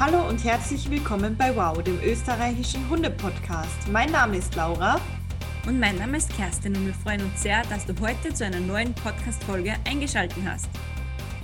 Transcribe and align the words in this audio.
Hallo 0.00 0.26
und 0.28 0.42
herzlich 0.42 0.90
willkommen 0.90 1.36
bei 1.36 1.54
Wow, 1.54 1.80
dem 1.82 2.00
österreichischen 2.02 2.88
Hunde-Podcast. 2.88 3.88
Mein 3.92 4.10
Name 4.10 4.38
ist 4.38 4.54
Laura. 4.56 4.98
Und 5.66 5.78
mein 5.78 5.96
Name 5.96 6.16
ist 6.16 6.34
Kerstin 6.34 6.74
und 6.74 6.86
wir 6.86 6.94
freuen 6.94 7.20
uns 7.20 7.42
sehr, 7.42 7.62
dass 7.70 7.86
du 7.86 7.94
heute 8.00 8.34
zu 8.34 8.44
einer 8.44 8.58
neuen 8.58 8.94
Podcast-Folge 8.94 9.74
eingeschaltet 9.84 10.38
hast. 10.44 10.68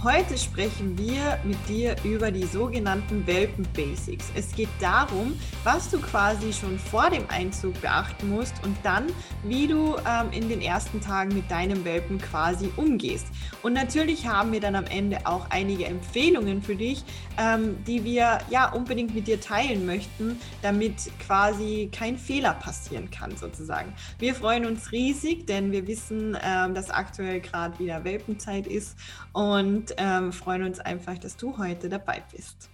Heute 0.05 0.39
sprechen 0.39 0.97
wir 0.97 1.41
mit 1.43 1.57
dir 1.69 1.97
über 2.05 2.31
die 2.31 2.45
sogenannten 2.45 3.27
Welpen-Basics. 3.27 4.31
Es 4.37 4.55
geht 4.55 4.69
darum, 4.79 5.37
was 5.65 5.91
du 5.91 5.99
quasi 5.99 6.53
schon 6.53 6.79
vor 6.79 7.11
dem 7.11 7.29
Einzug 7.29 7.81
beachten 7.81 8.31
musst 8.31 8.55
und 8.63 8.77
dann, 8.85 9.07
wie 9.43 9.67
du 9.67 9.97
ähm, 9.97 10.31
in 10.31 10.49
den 10.49 10.61
ersten 10.61 11.01
Tagen 11.01 11.35
mit 11.35 11.51
deinem 11.51 11.85
Welpen 11.85 12.21
quasi 12.21 12.71
umgehst. 12.77 13.27
Und 13.65 13.73
natürlich 13.73 14.29
haben 14.29 14.53
wir 14.53 14.61
dann 14.61 14.77
am 14.77 14.85
Ende 14.85 15.19
auch 15.27 15.51
einige 15.51 15.87
Empfehlungen 15.87 16.63
für 16.63 16.77
dich, 16.77 17.03
ähm, 17.37 17.83
die 17.85 18.05
wir 18.05 18.39
ja 18.51 18.71
unbedingt 18.71 19.17
mit 19.17 19.27
dir 19.27 19.41
teilen 19.41 19.85
möchten, 19.85 20.39
damit 20.63 21.11
quasi 21.27 21.91
kein 21.91 22.19
Fehler 22.19 22.55
passieren 22.55 23.11
kann 23.11 23.37
sozusagen. 23.37 23.93
Wir 24.21 24.37
freuen 24.37 24.65
uns 24.65 24.93
riesig, 24.93 25.49
denn 25.49 25.73
wir 25.73 25.89
wissen, 25.89 26.39
ähm, 26.41 26.77
dass 26.77 26.89
aktuell 26.89 27.41
gerade 27.41 27.77
wieder 27.81 28.05
Welpenzeit 28.05 28.69
ist 28.69 28.97
und 29.33 29.88
ähm, 29.99 30.33
freuen 30.33 30.63
uns 30.65 30.81
einfach, 30.81 31.19
dass 31.19 31.37
du 31.37 31.59
heute 31.59 31.89
dabei 31.89 32.23
bist. 32.33 32.71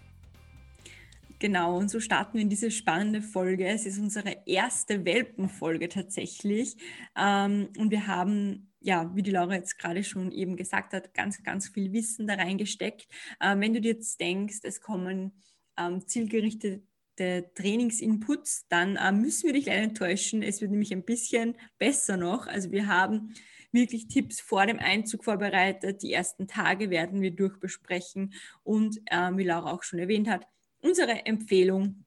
Genau, 1.44 1.76
und 1.76 1.90
so 1.90 2.00
starten 2.00 2.34
wir 2.34 2.40
in 2.40 2.48
diese 2.48 2.70
spannende 2.70 3.20
Folge. 3.20 3.66
Es 3.66 3.84
ist 3.84 3.98
unsere 3.98 4.34
erste 4.46 5.04
Welpenfolge 5.04 5.88
tatsächlich. 5.88 6.76
Ähm, 7.18 7.68
und 7.76 7.90
wir 7.90 8.06
haben, 8.06 8.72
ja, 8.80 9.14
wie 9.14 9.22
die 9.22 9.30
Laura 9.30 9.54
jetzt 9.54 9.78
gerade 9.78 10.04
schon 10.04 10.32
eben 10.32 10.56
gesagt 10.56 10.94
hat, 10.94 11.12
ganz, 11.12 11.42
ganz 11.42 11.68
viel 11.68 11.92
Wissen 11.92 12.26
da 12.26 12.34
reingesteckt. 12.34 13.08
Ähm, 13.42 13.60
wenn 13.60 13.74
du 13.74 13.80
dir 13.80 13.92
jetzt 13.92 14.18
denkst, 14.20 14.60
es 14.62 14.80
kommen 14.80 15.32
ähm, 15.76 16.06
zielgerichtete 16.06 17.50
Trainingsinputs, 17.54 18.66
dann 18.68 18.96
äh, 18.96 19.12
müssen 19.12 19.46
wir 19.46 19.52
dich 19.52 19.66
leider 19.66 19.82
enttäuschen. 19.82 20.42
Es 20.42 20.60
wird 20.60 20.70
nämlich 20.70 20.92
ein 20.92 21.04
bisschen 21.04 21.56
besser 21.78 22.16
noch. 22.16 22.46
Also 22.46 22.70
wir 22.70 22.86
haben 22.86 23.34
wirklich 23.74 24.08
Tipps 24.08 24.40
vor 24.40 24.66
dem 24.66 24.78
Einzug 24.78 25.24
vorbereitet. 25.24 26.02
Die 26.02 26.12
ersten 26.12 26.48
Tage 26.48 26.88
werden 26.88 27.20
wir 27.20 27.32
durchbesprechen 27.32 28.32
und 28.62 29.00
äh, 29.06 29.30
wie 29.36 29.44
Laura 29.44 29.72
auch 29.72 29.82
schon 29.82 29.98
erwähnt 29.98 30.28
hat, 30.28 30.46
unsere 30.80 31.26
Empfehlung, 31.26 32.04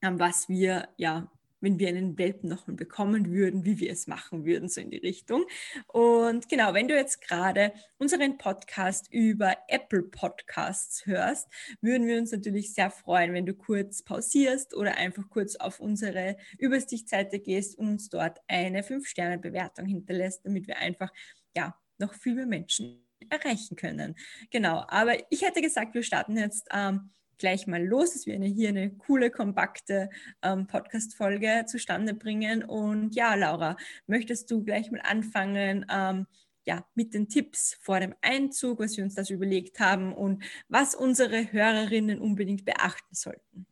äh, 0.00 0.10
was 0.12 0.48
wir 0.48 0.88
ja 0.96 1.30
wenn 1.64 1.78
wir 1.78 1.88
einen 1.88 2.18
Welpen 2.18 2.48
nochmal 2.48 2.76
bekommen 2.76 3.30
würden, 3.32 3.64
wie 3.64 3.80
wir 3.80 3.90
es 3.90 4.06
machen 4.06 4.44
würden, 4.44 4.68
so 4.68 4.80
in 4.80 4.90
die 4.90 4.98
Richtung. 4.98 5.44
Und 5.88 6.48
genau, 6.48 6.74
wenn 6.74 6.88
du 6.88 6.94
jetzt 6.94 7.20
gerade 7.22 7.72
unseren 7.98 8.38
Podcast 8.38 9.10
über 9.10 9.56
Apple 9.68 10.02
Podcasts 10.02 11.06
hörst, 11.06 11.48
würden 11.80 12.06
wir 12.06 12.18
uns 12.18 12.32
natürlich 12.32 12.74
sehr 12.74 12.90
freuen, 12.90 13.32
wenn 13.32 13.46
du 13.46 13.54
kurz 13.54 14.02
pausierst 14.02 14.74
oder 14.74 14.96
einfach 14.96 15.28
kurz 15.30 15.56
auf 15.56 15.80
unsere 15.80 16.36
Übersichtsseite 16.58 17.40
gehst 17.40 17.78
und 17.78 17.88
uns 17.88 18.10
dort 18.10 18.38
eine 18.46 18.82
5-Sterne-Bewertung 18.82 19.86
hinterlässt, 19.86 20.44
damit 20.44 20.68
wir 20.68 20.78
einfach 20.78 21.10
ja 21.56 21.74
noch 21.98 22.14
viel 22.14 22.34
mehr 22.34 22.46
Menschen 22.46 23.00
erreichen 23.30 23.76
können. 23.76 24.16
Genau, 24.50 24.84
aber 24.88 25.14
ich 25.30 25.42
hätte 25.42 25.62
gesagt, 25.62 25.94
wir 25.94 26.02
starten 26.02 26.36
jetzt 26.36 26.68
ähm, 26.72 27.10
gleich 27.38 27.66
mal 27.66 27.84
los, 27.84 28.12
dass 28.12 28.26
wir 28.26 28.34
eine, 28.34 28.46
hier 28.46 28.70
eine 28.70 28.90
coole, 28.90 29.30
kompakte 29.30 30.10
ähm, 30.42 30.66
Podcast-Folge 30.66 31.64
zustande 31.66 32.14
bringen. 32.14 32.64
Und 32.64 33.14
ja, 33.14 33.34
Laura, 33.34 33.76
möchtest 34.06 34.50
du 34.50 34.64
gleich 34.64 34.90
mal 34.90 35.02
anfangen? 35.02 35.86
Ähm, 35.90 36.26
ja, 36.66 36.86
mit 36.94 37.12
den 37.14 37.28
Tipps 37.28 37.76
vor 37.80 38.00
dem 38.00 38.14
Einzug, 38.22 38.80
was 38.80 38.96
wir 38.96 39.04
uns 39.04 39.14
das 39.14 39.30
überlegt 39.30 39.80
haben 39.80 40.14
und 40.14 40.42
was 40.68 40.94
unsere 40.94 41.52
Hörerinnen 41.52 42.18
unbedingt 42.18 42.64
beachten 42.64 43.14
sollten. 43.14 43.66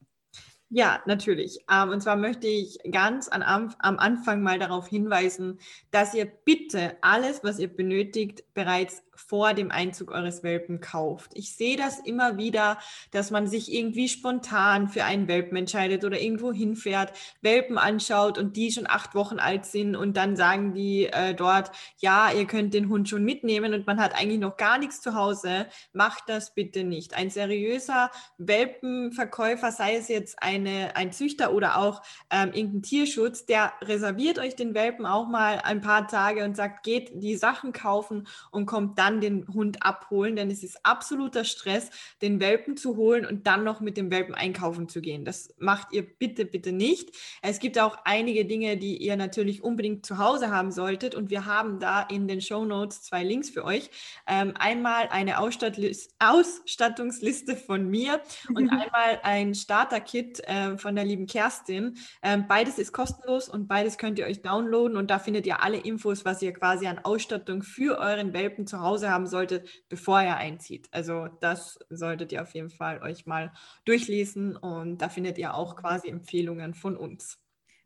Ja, 0.74 1.02
natürlich. 1.04 1.58
Ähm, 1.70 1.90
und 1.90 2.02
zwar 2.02 2.16
möchte 2.16 2.46
ich 2.46 2.78
ganz 2.90 3.28
an, 3.28 3.42
am 3.42 3.98
Anfang 3.98 4.42
mal 4.42 4.58
darauf 4.58 4.88
hinweisen, 4.88 5.58
dass 5.90 6.14
ihr 6.14 6.24
bitte 6.24 6.96
alles, 7.02 7.44
was 7.44 7.58
ihr 7.58 7.68
benötigt, 7.68 8.42
bereits 8.54 9.02
vor 9.14 9.54
dem 9.54 9.70
Einzug 9.70 10.10
eures 10.10 10.42
Welpen 10.42 10.80
kauft. 10.80 11.32
Ich 11.34 11.54
sehe 11.54 11.76
das 11.76 11.98
immer 11.98 12.36
wieder, 12.36 12.78
dass 13.10 13.30
man 13.30 13.46
sich 13.46 13.72
irgendwie 13.72 14.08
spontan 14.08 14.88
für 14.88 15.04
einen 15.04 15.28
Welpen 15.28 15.56
entscheidet 15.56 16.04
oder 16.04 16.20
irgendwo 16.20 16.52
hinfährt, 16.52 17.12
Welpen 17.40 17.78
anschaut 17.78 18.38
und 18.38 18.56
die 18.56 18.72
schon 18.72 18.86
acht 18.88 19.14
Wochen 19.14 19.38
alt 19.38 19.66
sind 19.66 19.96
und 19.96 20.16
dann 20.16 20.36
sagen 20.36 20.74
die 20.74 21.06
äh, 21.06 21.34
dort, 21.34 21.70
ja, 21.98 22.30
ihr 22.32 22.46
könnt 22.46 22.74
den 22.74 22.88
Hund 22.88 23.08
schon 23.08 23.24
mitnehmen 23.24 23.74
und 23.74 23.86
man 23.86 24.00
hat 24.00 24.14
eigentlich 24.14 24.40
noch 24.40 24.56
gar 24.56 24.78
nichts 24.78 25.00
zu 25.00 25.14
Hause. 25.14 25.66
Macht 25.92 26.24
das 26.28 26.54
bitte 26.54 26.84
nicht. 26.84 27.14
Ein 27.14 27.30
seriöser 27.30 28.10
Welpenverkäufer, 28.38 29.72
sei 29.72 29.96
es 29.96 30.08
jetzt 30.08 30.42
eine, 30.42 30.96
ein 30.96 31.12
Züchter 31.12 31.52
oder 31.52 31.76
auch 31.76 32.02
ähm, 32.30 32.52
irgendein 32.52 32.82
Tierschutz, 32.82 33.44
der 33.44 33.72
reserviert 33.82 34.38
euch 34.38 34.56
den 34.56 34.74
Welpen 34.74 35.06
auch 35.06 35.28
mal 35.28 35.60
ein 35.62 35.80
paar 35.80 36.08
Tage 36.08 36.44
und 36.44 36.56
sagt, 36.56 36.82
geht 36.82 37.10
die 37.14 37.36
Sachen 37.36 37.72
kaufen 37.72 38.26
und 38.50 38.66
kommt 38.66 38.98
dann 38.98 39.01
den 39.10 39.46
Hund 39.48 39.82
abholen, 39.82 40.36
denn 40.36 40.50
es 40.50 40.62
ist 40.62 40.84
absoluter 40.84 41.44
Stress, 41.44 41.90
den 42.20 42.40
Welpen 42.40 42.76
zu 42.76 42.96
holen 42.96 43.26
und 43.26 43.46
dann 43.46 43.64
noch 43.64 43.80
mit 43.80 43.96
dem 43.96 44.10
Welpen 44.10 44.34
einkaufen 44.34 44.88
zu 44.88 45.00
gehen. 45.00 45.24
Das 45.24 45.54
macht 45.58 45.92
ihr 45.92 46.02
bitte, 46.02 46.44
bitte 46.44 46.72
nicht. 46.72 47.10
Es 47.42 47.58
gibt 47.58 47.78
auch 47.78 47.98
einige 48.04 48.44
Dinge, 48.44 48.76
die 48.76 48.96
ihr 48.96 49.16
natürlich 49.16 49.62
unbedingt 49.62 50.06
zu 50.06 50.18
Hause 50.18 50.50
haben 50.50 50.72
solltet 50.72 51.14
und 51.14 51.30
wir 51.30 51.46
haben 51.46 51.80
da 51.80 52.02
in 52.02 52.28
den 52.28 52.40
Show 52.40 52.64
Notes 52.64 53.02
zwei 53.02 53.24
Links 53.24 53.50
für 53.50 53.64
euch. 53.64 53.90
Ähm, 54.26 54.54
einmal 54.58 55.08
eine 55.08 55.38
Ausstattungsliste 55.38 57.56
von 57.56 57.88
mir 57.88 58.20
und 58.54 58.68
einmal 58.70 59.20
ein 59.22 59.54
Starter-Kit 59.54 60.40
äh, 60.46 60.78
von 60.78 60.94
der 60.94 61.04
lieben 61.04 61.26
Kerstin. 61.26 61.96
Ähm, 62.22 62.46
beides 62.48 62.78
ist 62.78 62.92
kostenlos 62.92 63.48
und 63.48 63.68
beides 63.68 63.98
könnt 63.98 64.18
ihr 64.18 64.26
euch 64.26 64.42
downloaden 64.42 64.96
und 64.96 65.10
da 65.10 65.18
findet 65.18 65.46
ihr 65.46 65.62
alle 65.62 65.78
Infos, 65.78 66.24
was 66.24 66.42
ihr 66.42 66.52
quasi 66.52 66.86
an 66.86 66.98
Ausstattung 66.98 67.62
für 67.62 67.98
euren 67.98 68.32
Welpen 68.32 68.66
zu 68.66 68.80
Hause 68.80 68.91
haben 69.00 69.26
solltet, 69.26 69.68
bevor 69.88 70.20
er 70.20 70.36
einzieht. 70.36 70.88
Also 70.90 71.28
das 71.40 71.78
solltet 71.88 72.32
ihr 72.32 72.42
auf 72.42 72.54
jeden 72.54 72.70
Fall 72.70 73.02
euch 73.02 73.26
mal 73.26 73.52
durchlesen 73.84 74.56
und 74.56 74.98
da 74.98 75.08
findet 75.08 75.38
ihr 75.38 75.54
auch 75.54 75.76
quasi 75.76 76.08
Empfehlungen 76.08 76.74
von 76.74 76.96
uns. 76.96 77.38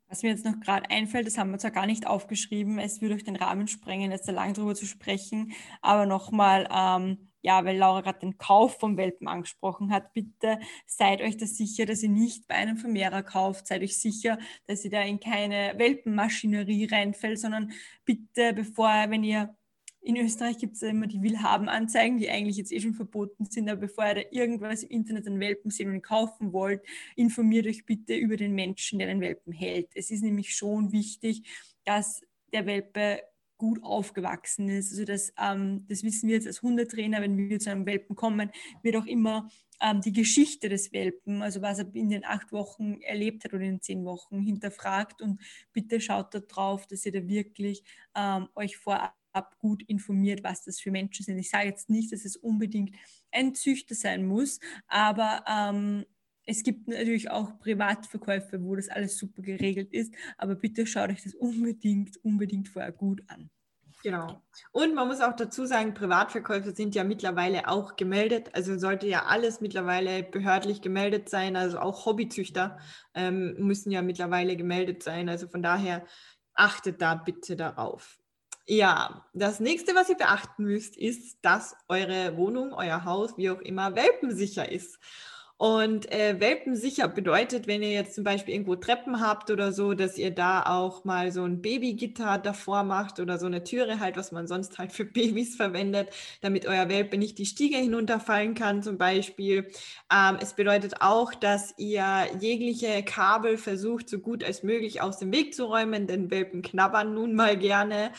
Was 0.09 0.23
mir 0.23 0.29
jetzt 0.29 0.45
noch 0.45 0.61
gerade 0.61 0.89
einfällt, 0.89 1.27
das 1.27 1.37
haben 1.37 1.51
wir 1.51 1.59
zwar 1.59 1.73
gar 1.73 1.87
nicht 1.87 2.07
aufgeschrieben, 2.07 2.79
es 2.79 3.01
würde 3.01 3.15
durch 3.15 3.25
den 3.25 3.35
Rahmen 3.35 3.67
sprengen, 3.67 4.13
jetzt 4.13 4.29
da 4.29 4.33
lang 4.33 4.55
drüber 4.55 4.77
zu 4.77 4.87
sprechen, 4.87 5.53
aber 5.83 6.07
nochmal, 6.07 6.69
ähm, 6.73 7.29
ja, 7.43 7.65
weil 7.65 7.77
Laura 7.77 8.03
gerade 8.03 8.21
den 8.21 8.39
Kauf 8.39 8.79
vom 8.79 8.97
Welpen 8.97 9.27
angesprochen 9.27 9.93
hat, 9.93 10.13
bitte 10.15 10.61
seid 10.87 11.23
euch 11.23 11.37
da 11.37 11.47
sicher, 11.47 11.87
dass 11.87 12.05
ihr 12.05 12.09
nicht 12.09 12.47
bei 12.47 12.55
einem 12.55 12.77
Vermehrer 12.77 13.25
kauft, 13.25 13.67
seid 13.67 13.83
euch 13.83 13.99
sicher, 14.01 14.39
dass 14.67 14.85
ihr 14.85 14.93
da 14.93 15.03
in 15.03 15.19
keine 15.19 15.75
Welpenmaschinerie 15.77 16.87
reinfällt, 16.87 17.41
sondern 17.41 17.73
bitte, 18.05 18.53
bevor, 18.53 18.89
wenn 19.09 19.25
ihr 19.25 19.57
in 20.07 20.17
Österreich 20.17 20.59
gibt 20.59 20.77
es 20.77 20.83
ja 20.83 20.89
immer 20.89 21.09
die 21.09 21.21
Willhaben-Anzeigen, 21.21 22.19
die 22.19 22.31
eigentlich 22.31 22.57
jetzt 22.57 22.71
eh 22.71 22.81
schon 22.81 22.95
verboten 22.95 23.45
sind, 23.47 23.69
aber 23.69 23.81
bevor 23.81 24.07
ihr 24.07 24.15
da 24.15 24.21
irgendwas 24.31 24.85
im 24.85 24.91
Internet 24.91 25.27
an 25.27 25.41
Welpen 25.41 25.73
sehen 25.73 25.91
und 25.91 26.03
kaufen 26.03 26.53
wollt, 26.53 26.81
informiert 27.17 27.67
euch 27.67 27.85
bitte 27.85 28.15
über 28.15 28.37
den 28.37 28.55
Menschen, 28.55 29.01
der 29.01 29.09
den 29.09 29.21
Welpen 29.21 29.53
hält. 29.53 29.89
Es 29.95 30.13
ist 30.13 30.23
nämlich 30.23 30.55
schon 30.55 30.93
wichtig, 30.93 31.43
dass 31.85 32.23
der 32.53 32.67
Welpe 32.67 33.21
gut 33.59 33.83
aufgewachsen 33.83 34.69
ist. 34.69 34.93
Also 34.93 35.05
das, 35.05 35.33
ähm, 35.39 35.85
das 35.89 36.05
wissen 36.05 36.29
wir 36.29 36.37
jetzt 36.37 36.47
als 36.47 36.63
Hundetrainer, 36.63 37.21
wenn 37.21 37.37
wir 37.37 37.59
zu 37.59 37.71
einem 37.71 37.85
Welpen 37.85 38.15
kommen, 38.15 38.53
wird 38.83 38.97
auch 38.97 39.07
immer 39.07 39.49
ähm, 39.81 40.03
die 40.03 40.13
Geschichte 40.13 40.69
des 40.69 40.93
Welpen, 40.93 41.43
also 41.43 41.63
was 41.63 41.81
er 41.81 41.93
in 41.95 42.11
den 42.11 42.25
acht 42.25 42.53
Wochen 42.53 43.01
erlebt 43.01 43.45
hat 43.45 43.55
oder 43.55 43.65
in 43.65 43.73
den 43.73 43.83
zehn 43.83 44.05
Wochen 44.05 44.41
hinterfragt 44.41 45.21
und 45.21 45.41
bitte 45.73 46.01
schaut 46.01 46.33
da 46.33 46.39
drauf, 46.39 46.87
dass 46.87 47.05
ihr 47.07 47.13
da 47.13 47.27
wirklich 47.27 47.83
ähm, 48.15 48.49
euch 48.55 48.77
vorab 48.77 49.17
ab 49.37 49.57
gut 49.59 49.83
informiert, 49.83 50.43
was 50.43 50.65
das 50.65 50.81
für 50.81 50.91
Menschen 50.91 51.25
sind. 51.25 51.39
Ich 51.39 51.51
sage 51.51 51.67
jetzt 51.67 51.91
nicht, 51.91 52.13
dass 52.13 52.25
es 52.25 52.37
unbedingt 52.37 52.97
ein 53.31 53.55
Züchter 53.55 53.95
sein 53.95 54.27
muss, 54.27 54.59
aber 54.89 55.45
ähm, 55.47 56.05
es 56.47 56.63
gibt 56.63 56.89
natürlich 56.89 57.31
auch 57.31 57.59
Privatverkäufe, 57.59 58.63
wo 58.63 58.77
das 58.77 58.89
alles 58.89 59.19
super 59.19 59.43
geregelt 59.43 59.93
ist, 59.93 60.15
aber 60.39 60.55
bitte 60.55 60.87
schaut 60.87 61.11
euch 61.11 61.23
das 61.23 61.35
unbedingt, 61.35 62.17
unbedingt 62.25 62.69
vorher 62.69 62.93
gut 62.93 63.23
an. 63.27 63.51
Genau. 64.03 64.41
Und 64.71 64.95
man 64.95 65.09
muss 65.09 65.21
auch 65.21 65.35
dazu 65.35 65.67
sagen, 65.67 65.95
Privatverkäufe 65.95 66.71
sind 66.71 66.95
ja 66.95 67.03
mittlerweile 67.03 67.67
auch 67.67 67.97
gemeldet. 67.97 68.51
Also 68.55 68.79
sollte 68.79 69.09
ja 69.09 69.25
alles 69.25 69.61
mittlerweile 69.61 70.23
behördlich 70.23 70.81
gemeldet 70.81 71.29
sein. 71.29 71.57
Also 71.57 71.81
auch 71.81 72.07
Hobbyzüchter 72.07 72.79
ähm, 73.15 73.55
müssen 73.59 73.91
ja 73.91 74.03
mittlerweile 74.03 74.57
gemeldet 74.57 75.03
sein. 75.03 75.29
Also 75.29 75.49
von 75.49 75.63
daher 75.63 76.07
achtet 76.55 77.03
da 77.03 77.17
bitte 77.17 77.57
darauf. 77.57 78.21
Ja, 78.69 79.25
das 79.33 79.61
nächste, 79.61 79.95
was 79.95 80.09
ihr 80.09 80.17
beachten 80.17 80.65
müsst, 80.65 80.97
ist, 80.97 81.39
dass 81.43 81.77
eure 81.89 82.37
Wohnung, 82.37 82.73
euer 82.73 83.05
Haus, 83.05 83.37
wie 83.37 83.51
auch 83.51 83.61
immer, 83.61 83.95
welpensicher 83.95 84.71
ist. 84.71 84.99
Und 85.59 86.13
äh, 86.13 86.39
welpensicher 86.39 87.09
bedeutet, 87.09 87.67
wenn 87.67 87.83
ihr 87.83 87.93
jetzt 87.93 88.15
zum 88.15 88.25
Beispiel 88.25 88.53
irgendwo 88.53 88.77
Treppen 88.77 89.23
habt 89.23 89.51
oder 89.51 89.73
so, 89.73 89.95
dass 89.95 90.19
ihr 90.19 90.31
da 90.31 90.63
auch 90.65 91.05
mal 91.05 91.33
so 91.33 91.45
ein 91.45 91.63
Babygitter 91.63 92.37
davor 92.37 92.83
macht 92.83 93.21
oder 93.21 93.39
so 93.39 93.47
eine 93.47 93.65
Türe 93.65 93.99
halt, 93.99 94.19
was 94.19 94.33
man 94.33 94.47
sonst 94.47 94.77
halt 94.77 94.93
für 94.93 95.07
Babys 95.07 95.57
verwendet, 95.57 96.11
damit 96.43 96.67
euer 96.67 96.91
Welpe 96.91 97.17
nicht 97.17 97.39
die 97.39 97.47
Stiege 97.47 97.79
hinunterfallen 97.79 98.55
kann 98.55 98.83
zum 98.83 98.99
Beispiel. 98.99 99.71
Ähm, 100.13 100.37
es 100.43 100.53
bedeutet 100.53 101.01
auch, 101.01 101.33
dass 101.33 101.73
ihr 101.79 102.05
jegliche 102.39 103.03
Kabel 103.03 103.57
versucht, 103.57 104.11
so 104.11 104.19
gut 104.19 104.45
als 104.45 104.63
möglich 104.63 105.01
aus 105.01 105.19
dem 105.19 105.33
Weg 105.33 105.55
zu 105.55 105.65
räumen, 105.65 106.07
denn 106.07 106.31
Welpen 106.31 106.61
knabbern 106.61 107.15
nun 107.15 107.35
mal 107.35 107.57
gerne. 107.57 108.13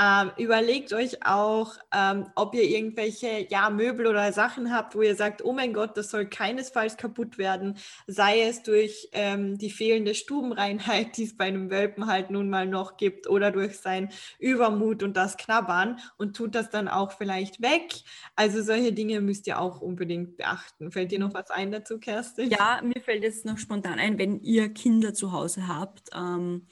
Ähm, 0.00 0.30
überlegt 0.38 0.92
euch 0.92 1.26
auch, 1.26 1.72
ähm, 1.92 2.28
ob 2.36 2.54
ihr 2.54 2.62
irgendwelche 2.62 3.48
ja, 3.50 3.68
Möbel 3.68 4.06
oder 4.06 4.32
Sachen 4.32 4.72
habt, 4.72 4.94
wo 4.94 5.02
ihr 5.02 5.16
sagt, 5.16 5.44
oh 5.44 5.52
mein 5.52 5.72
Gott, 5.72 5.96
das 5.96 6.10
soll 6.10 6.26
keinesfalls 6.26 6.83
kaputt 6.96 7.38
werden, 7.38 7.76
sei 8.06 8.42
es 8.42 8.62
durch 8.62 9.08
ähm, 9.12 9.58
die 9.58 9.70
fehlende 9.70 10.14
Stubenreinheit, 10.14 11.16
die 11.16 11.24
es 11.24 11.36
bei 11.36 11.46
einem 11.46 11.70
Welpen 11.70 12.06
halt 12.06 12.30
nun 12.30 12.50
mal 12.50 12.66
noch 12.66 12.96
gibt, 12.96 13.28
oder 13.28 13.50
durch 13.50 13.78
sein 13.78 14.10
Übermut 14.38 15.02
und 15.02 15.16
das 15.16 15.36
Knabbern 15.36 15.98
und 16.16 16.36
tut 16.36 16.54
das 16.54 16.70
dann 16.70 16.88
auch 16.88 17.12
vielleicht 17.12 17.60
weg. 17.62 17.94
Also 18.36 18.62
solche 18.62 18.92
Dinge 18.92 19.20
müsst 19.20 19.46
ihr 19.46 19.60
auch 19.60 19.80
unbedingt 19.80 20.36
beachten. 20.36 20.92
Fällt 20.92 21.12
dir 21.12 21.18
noch 21.18 21.34
was 21.34 21.50
ein 21.50 21.72
dazu, 21.72 21.98
Kerstin? 21.98 22.50
Ja, 22.50 22.80
mir 22.82 23.00
fällt 23.00 23.22
jetzt 23.22 23.44
noch 23.44 23.58
spontan 23.58 23.98
ein, 23.98 24.18
wenn 24.18 24.40
ihr 24.40 24.72
Kinder 24.72 25.14
zu 25.14 25.32
Hause 25.32 25.68
habt, 25.68 26.10
ähm, 26.14 26.66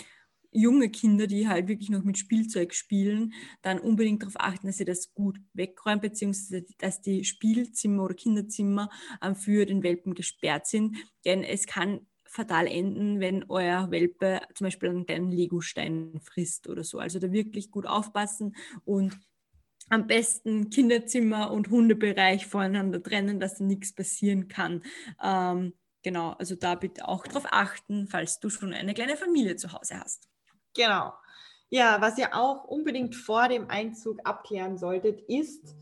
junge 0.53 0.91
Kinder, 0.91 1.27
die 1.27 1.49
halt 1.49 1.69
wirklich 1.69 1.91
noch 1.91 2.05
mit 2.05 2.19
Spielzeug 2.19 2.75
spielen, 2.75 3.33
dann 3.63 3.79
unbedingt 3.79 4.23
darauf 4.23 4.37
achten, 4.39 4.67
dass 4.67 4.77
sie 4.77 4.85
das 4.85 5.13
gut 5.15 5.39
wegräumen, 5.55 6.01
beziehungsweise 6.01 6.65
dass 6.79 7.01
die 7.01 7.25
Spielzimmer 7.25 8.05
oder 8.05 8.15
Kinderzimmer 8.15 8.91
ähm, 9.23 9.35
für 9.35 9.67
den 9.67 9.83
Welpen 9.83 10.15
gesperrt 10.15 10.67
sind. 10.67 10.97
Denn 11.25 11.43
es 11.43 11.67
kann 11.67 12.07
fatal 12.25 12.67
enden, 12.67 13.21
wenn 13.21 13.45
euer 13.51 13.91
Welpe 13.91 14.41
zum 14.55 14.67
Beispiel 14.67 14.89
einen 14.89 15.07
kleinen 15.07 15.31
Legostein 15.31 16.19
frisst 16.23 16.69
oder 16.69 16.83
so. 16.83 16.99
Also 16.99 17.19
da 17.19 17.31
wirklich 17.31 17.71
gut 17.71 17.87
aufpassen 17.87 18.57
und 18.85 19.19
am 19.91 20.07
besten 20.07 20.71
Kinderzimmer 20.71 21.51
und 21.51 21.69
Hundebereich 21.69 22.47
voneinander 22.47 23.03
trennen, 23.03 23.41
dass 23.41 23.59
da 23.59 23.65
nichts 23.65 23.95
passieren 23.95 24.49
kann. 24.49 24.83
Ähm, 25.23 25.75
genau, 26.03 26.31
also 26.31 26.55
da 26.55 26.75
bitte 26.75 27.07
auch 27.07 27.27
darauf 27.27 27.45
achten, 27.51 28.07
falls 28.09 28.41
du 28.41 28.49
schon 28.49 28.73
eine 28.73 28.95
kleine 28.95 29.17
Familie 29.17 29.57
zu 29.57 29.73
Hause 29.73 30.01
hast. 30.01 30.32
Genau. 30.75 31.15
Ja, 31.71 32.01
was 32.01 32.19
ihr 32.19 32.35
auch 32.35 32.65
unbedingt 32.65 33.17
vor 33.17 33.49
dem 33.49 33.71
Einzug 33.71 34.19
abklären 34.25 34.77
solltet, 34.77 35.21
ist, 35.23 35.75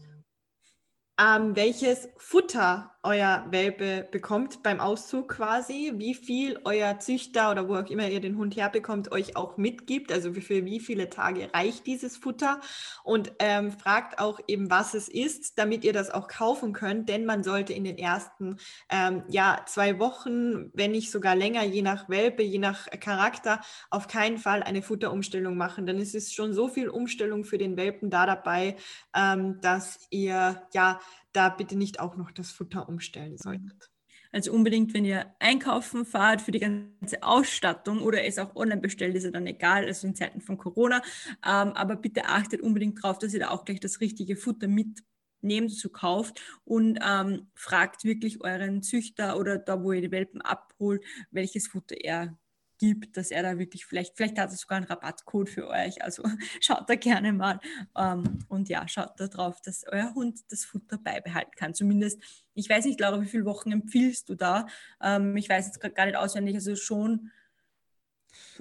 ähm, 1.20 1.56
welches 1.56 2.08
Futter 2.16 2.94
euer 3.02 3.46
Welpe 3.50 4.06
bekommt 4.10 4.62
beim 4.62 4.78
Auszug 4.78 5.28
quasi, 5.28 5.92
wie 5.96 6.14
viel 6.14 6.60
euer 6.64 6.98
Züchter 6.98 7.50
oder 7.50 7.66
wo 7.66 7.76
auch 7.76 7.88
immer 7.88 8.08
ihr 8.08 8.20
den 8.20 8.36
Hund 8.36 8.56
herbekommt, 8.56 9.10
euch 9.10 9.36
auch 9.36 9.56
mitgibt, 9.56 10.12
also 10.12 10.34
für 10.34 10.66
wie 10.66 10.80
viele 10.80 11.08
Tage 11.08 11.48
reicht 11.54 11.86
dieses 11.86 12.18
Futter? 12.18 12.60
Und 13.02 13.32
ähm, 13.38 13.72
fragt 13.72 14.18
auch 14.18 14.38
eben, 14.46 14.70
was 14.70 14.92
es 14.92 15.08
ist, 15.08 15.58
damit 15.58 15.84
ihr 15.84 15.94
das 15.94 16.10
auch 16.10 16.28
kaufen 16.28 16.74
könnt, 16.74 17.08
denn 17.08 17.24
man 17.24 17.42
sollte 17.42 17.72
in 17.72 17.84
den 17.84 17.96
ersten 17.96 18.58
ähm, 18.90 19.22
ja, 19.28 19.62
zwei 19.66 19.98
Wochen, 19.98 20.70
wenn 20.74 20.90
nicht 20.90 21.10
sogar 21.10 21.34
länger, 21.34 21.64
je 21.64 21.82
nach 21.82 22.10
Welpe, 22.10 22.42
je 22.42 22.58
nach 22.58 22.86
Charakter, 23.00 23.60
auf 23.88 24.08
keinen 24.08 24.36
Fall 24.36 24.62
eine 24.62 24.82
Futterumstellung 24.82 25.56
machen, 25.56 25.86
denn 25.86 25.98
es 25.98 26.14
ist 26.14 26.34
schon 26.34 26.52
so 26.52 26.68
viel 26.68 26.90
Umstellung 26.90 27.44
für 27.44 27.56
den 27.56 27.78
Welpen 27.78 28.10
da 28.10 28.26
dabei, 28.26 28.76
ähm, 29.14 29.58
dass 29.62 30.06
ihr 30.10 30.62
ja 30.74 31.00
da 31.32 31.48
bitte 31.48 31.76
nicht 31.76 32.00
auch 32.00 32.16
noch 32.16 32.30
das 32.30 32.50
Futter 32.50 32.88
umstellen 32.88 33.36
solltet. 33.36 33.90
Also 34.32 34.52
unbedingt, 34.52 34.94
wenn 34.94 35.04
ihr 35.04 35.34
einkaufen 35.40 36.06
fahrt 36.06 36.40
für 36.40 36.52
die 36.52 36.60
ganze 36.60 37.22
Ausstattung 37.22 38.00
oder 38.00 38.24
es 38.24 38.38
auch 38.38 38.54
online 38.54 38.80
bestellt, 38.80 39.16
ist 39.16 39.24
ja 39.24 39.30
dann 39.30 39.46
egal, 39.46 39.86
also 39.86 40.06
in 40.06 40.14
Zeiten 40.14 40.40
von 40.40 40.56
Corona. 40.56 41.02
Ähm, 41.44 41.72
aber 41.72 41.96
bitte 41.96 42.26
achtet 42.26 42.60
unbedingt 42.60 43.02
darauf, 43.02 43.18
dass 43.18 43.34
ihr 43.34 43.40
da 43.40 43.50
auch 43.50 43.64
gleich 43.64 43.80
das 43.80 44.00
richtige 44.00 44.36
Futter 44.36 44.68
mitnehmt, 44.68 45.72
zu 45.72 45.90
kauft 45.90 46.40
und 46.64 46.98
ähm, 47.02 47.50
fragt 47.54 48.04
wirklich 48.04 48.42
euren 48.42 48.82
Züchter 48.82 49.38
oder 49.38 49.58
da, 49.58 49.82
wo 49.82 49.92
ihr 49.92 50.02
die 50.02 50.10
Welpen 50.10 50.42
abholt, 50.42 51.02
welches 51.30 51.66
Futter 51.66 51.96
er 51.98 52.38
gibt, 52.80 53.18
dass 53.18 53.30
er 53.30 53.42
da 53.42 53.58
wirklich 53.58 53.84
vielleicht, 53.84 54.16
vielleicht 54.16 54.38
hat 54.38 54.50
er 54.50 54.56
sogar 54.56 54.78
einen 54.78 54.86
Rabattcode 54.86 55.50
für 55.50 55.68
euch. 55.68 56.02
Also 56.02 56.24
schaut 56.60 56.88
da 56.88 56.96
gerne 56.96 57.32
mal. 57.32 57.60
Ähm, 57.96 58.40
und 58.48 58.68
ja, 58.68 58.88
schaut 58.88 59.20
da 59.20 59.28
drauf, 59.28 59.60
dass 59.60 59.84
euer 59.86 60.12
Hund 60.14 60.40
das 60.48 60.64
Futter 60.64 60.98
beibehalten 60.98 61.52
kann. 61.56 61.74
Zumindest, 61.74 62.20
ich 62.54 62.68
weiß 62.68 62.86
nicht, 62.86 62.98
Laura, 62.98 63.20
wie 63.20 63.26
viele 63.26 63.44
Wochen 63.44 63.70
empfiehlst 63.70 64.28
du 64.30 64.34
da? 64.34 64.66
Ähm, 65.00 65.36
ich 65.36 65.48
weiß 65.48 65.66
jetzt 65.66 65.94
gar 65.94 66.06
nicht 66.06 66.16
auswendig, 66.16 66.54
also 66.56 66.74
schon, 66.74 67.30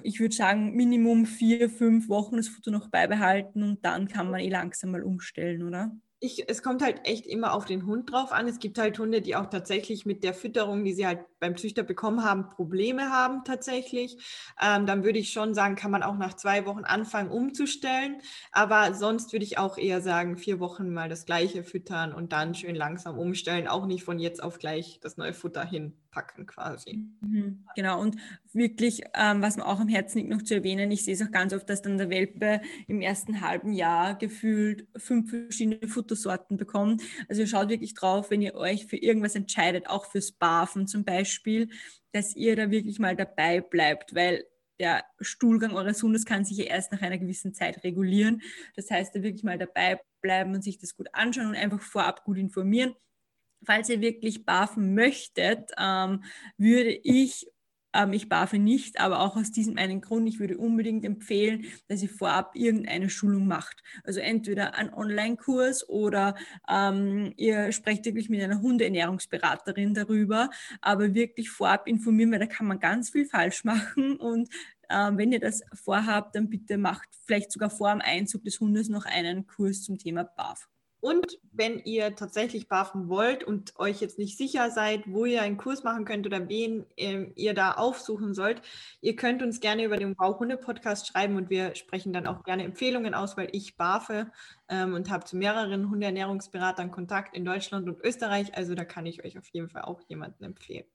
ich 0.02 0.20
würde 0.20 0.34
sagen, 0.34 0.76
Minimum 0.76 1.24
vier, 1.24 1.70
fünf 1.70 2.08
Wochen 2.08 2.36
das 2.36 2.48
Futter 2.48 2.70
noch 2.70 2.88
beibehalten 2.88 3.62
und 3.62 3.84
dann 3.84 4.06
kann 4.06 4.30
man 4.30 4.40
eh 4.40 4.50
langsam 4.50 4.90
mal 4.90 5.02
umstellen, 5.02 5.62
oder? 5.62 5.96
Ich, 6.22 6.48
es 6.50 6.62
kommt 6.62 6.82
halt 6.82 7.00
echt 7.04 7.26
immer 7.26 7.54
auf 7.54 7.64
den 7.64 7.86
Hund 7.86 8.12
drauf 8.12 8.30
an. 8.32 8.46
Es 8.46 8.58
gibt 8.58 8.78
halt 8.78 8.98
Hunde, 8.98 9.22
die 9.22 9.36
auch 9.36 9.46
tatsächlich 9.46 10.04
mit 10.04 10.22
der 10.22 10.34
Fütterung, 10.34 10.84
die 10.84 10.92
sie 10.92 11.06
halt 11.06 11.20
beim 11.40 11.56
Züchter 11.56 11.82
bekommen 11.82 12.22
haben, 12.22 12.50
Probleme 12.50 13.10
haben 13.10 13.42
tatsächlich. 13.44 14.18
Ähm, 14.60 14.84
dann 14.84 15.02
würde 15.02 15.18
ich 15.18 15.32
schon 15.32 15.54
sagen, 15.54 15.76
kann 15.76 15.90
man 15.90 16.02
auch 16.02 16.18
nach 16.18 16.34
zwei 16.34 16.66
Wochen 16.66 16.84
anfangen 16.84 17.30
umzustellen. 17.30 18.20
Aber 18.52 18.92
sonst 18.92 19.32
würde 19.32 19.46
ich 19.46 19.56
auch 19.56 19.78
eher 19.78 20.02
sagen, 20.02 20.36
vier 20.36 20.60
Wochen 20.60 20.92
mal 20.92 21.08
das 21.08 21.24
gleiche 21.24 21.64
füttern 21.64 22.12
und 22.12 22.32
dann 22.32 22.54
schön 22.54 22.74
langsam 22.74 23.18
umstellen. 23.18 23.66
Auch 23.66 23.86
nicht 23.86 24.04
von 24.04 24.18
jetzt 24.18 24.42
auf 24.42 24.58
gleich 24.58 25.00
das 25.00 25.16
neue 25.16 25.32
Futter 25.32 25.64
hin 25.64 25.96
packen 26.10 26.46
quasi. 26.46 27.06
Mhm, 27.20 27.64
genau, 27.74 28.00
und 28.00 28.16
wirklich, 28.52 29.02
ähm, 29.14 29.42
was 29.42 29.56
mir 29.56 29.66
auch 29.66 29.80
am 29.80 29.88
Herzen 29.88 30.18
liegt, 30.18 30.30
noch 30.30 30.42
zu 30.42 30.54
erwähnen, 30.54 30.90
ich 30.90 31.04
sehe 31.04 31.14
es 31.14 31.22
auch 31.22 31.30
ganz 31.30 31.52
oft, 31.52 31.68
dass 31.68 31.82
dann 31.82 31.98
der 31.98 32.10
Welpe 32.10 32.60
im 32.88 33.00
ersten 33.00 33.40
halben 33.40 33.72
Jahr 33.72 34.16
gefühlt 34.16 34.88
fünf 34.96 35.30
verschiedene 35.30 35.86
Futtersorten 35.86 36.56
bekommt. 36.56 37.02
Also 37.28 37.46
schaut 37.46 37.68
wirklich 37.68 37.94
drauf, 37.94 38.30
wenn 38.30 38.42
ihr 38.42 38.54
euch 38.54 38.86
für 38.86 38.96
irgendwas 38.96 39.34
entscheidet, 39.34 39.88
auch 39.88 40.06
fürs 40.06 40.32
Barfen 40.32 40.86
zum 40.86 41.04
Beispiel, 41.04 41.68
dass 42.12 42.34
ihr 42.34 42.56
da 42.56 42.70
wirklich 42.70 42.98
mal 42.98 43.16
dabei 43.16 43.60
bleibt, 43.60 44.14
weil 44.14 44.44
der 44.80 45.04
Stuhlgang 45.20 45.72
eures 45.72 46.02
Hundes 46.02 46.24
kann 46.24 46.44
sich 46.44 46.56
ja 46.56 46.64
erst 46.64 46.90
nach 46.90 47.02
einer 47.02 47.18
gewissen 47.18 47.52
Zeit 47.52 47.84
regulieren. 47.84 48.40
Das 48.74 48.90
heißt, 48.90 49.14
da 49.14 49.22
wirklich 49.22 49.44
mal 49.44 49.58
dabei 49.58 50.00
bleiben 50.22 50.54
und 50.54 50.62
sich 50.62 50.78
das 50.78 50.96
gut 50.96 51.08
anschauen 51.12 51.48
und 51.48 51.54
einfach 51.54 51.82
vorab 51.82 52.24
gut 52.24 52.38
informieren 52.38 52.94
falls 53.64 53.88
ihr 53.88 54.00
wirklich 54.00 54.44
barfen 54.44 54.94
möchtet, 54.94 55.70
ähm, 55.78 56.24
würde 56.56 56.90
ich, 56.90 57.46
ähm, 57.92 58.12
ich 58.12 58.28
barfe 58.28 58.58
nicht, 58.58 59.00
aber 59.00 59.20
auch 59.20 59.36
aus 59.36 59.50
diesem 59.50 59.76
einen 59.76 60.00
Grund, 60.00 60.28
ich 60.28 60.38
würde 60.38 60.58
unbedingt 60.58 61.04
empfehlen, 61.04 61.64
dass 61.88 62.02
ihr 62.02 62.08
vorab 62.08 62.54
irgendeine 62.54 63.10
Schulung 63.10 63.46
macht. 63.46 63.82
Also 64.04 64.20
entweder 64.20 64.74
einen 64.74 64.94
Online-Kurs 64.94 65.88
oder 65.88 66.34
ähm, 66.68 67.32
ihr 67.36 67.72
sprecht 67.72 68.04
wirklich 68.04 68.28
mit 68.28 68.42
einer 68.42 68.60
Hundeernährungsberaterin 68.60 69.94
darüber, 69.94 70.50
aber 70.80 71.14
wirklich 71.14 71.50
vorab 71.50 71.86
informieren, 71.88 72.32
weil 72.32 72.38
da 72.38 72.46
kann 72.46 72.66
man 72.66 72.80
ganz 72.80 73.10
viel 73.10 73.26
falsch 73.26 73.64
machen 73.64 74.16
und 74.16 74.48
ähm, 74.90 75.18
wenn 75.18 75.32
ihr 75.32 75.40
das 75.40 75.62
vorhabt, 75.72 76.34
dann 76.34 76.50
bitte 76.50 76.76
macht 76.76 77.08
vielleicht 77.24 77.52
sogar 77.52 77.70
vor 77.70 77.92
dem 77.92 78.00
Einzug 78.00 78.42
des 78.44 78.58
Hundes 78.58 78.88
noch 78.88 79.04
einen 79.04 79.46
Kurs 79.46 79.82
zum 79.82 79.98
Thema 79.98 80.24
BAF. 80.24 80.68
Und 81.00 81.38
wenn 81.52 81.78
ihr 81.78 82.14
tatsächlich 82.14 82.68
barfen 82.68 83.08
wollt 83.08 83.42
und 83.42 83.78
euch 83.78 84.00
jetzt 84.00 84.18
nicht 84.18 84.36
sicher 84.36 84.70
seid, 84.70 85.02
wo 85.06 85.24
ihr 85.24 85.42
einen 85.42 85.56
Kurs 85.56 85.82
machen 85.82 86.04
könnt 86.04 86.26
oder 86.26 86.48
wen 86.48 86.84
ähm, 86.96 87.32
ihr 87.36 87.54
da 87.54 87.72
aufsuchen 87.72 88.34
sollt, 88.34 88.60
ihr 89.00 89.16
könnt 89.16 89.42
uns 89.42 89.60
gerne 89.60 89.84
über 89.84 89.96
den 89.96 90.18
Wow-Hunde-Podcast 90.18 91.08
schreiben 91.08 91.36
und 91.36 91.48
wir 91.48 91.74
sprechen 91.74 92.12
dann 92.12 92.26
auch 92.26 92.44
gerne 92.44 92.64
Empfehlungen 92.64 93.14
aus, 93.14 93.36
weil 93.36 93.48
ich 93.52 93.76
barfe 93.76 94.30
ähm, 94.68 94.94
und 94.94 95.10
habe 95.10 95.24
zu 95.24 95.36
mehreren 95.36 95.88
Hundeernährungsberatern 95.90 96.90
Kontakt 96.90 97.34
in 97.34 97.44
Deutschland 97.44 97.88
und 97.88 98.04
Österreich. 98.04 98.54
Also 98.54 98.74
da 98.74 98.84
kann 98.84 99.06
ich 99.06 99.24
euch 99.24 99.38
auf 99.38 99.48
jeden 99.48 99.70
Fall 99.70 99.82
auch 99.82 100.00
jemanden 100.08 100.44
empfehlen. 100.44 100.86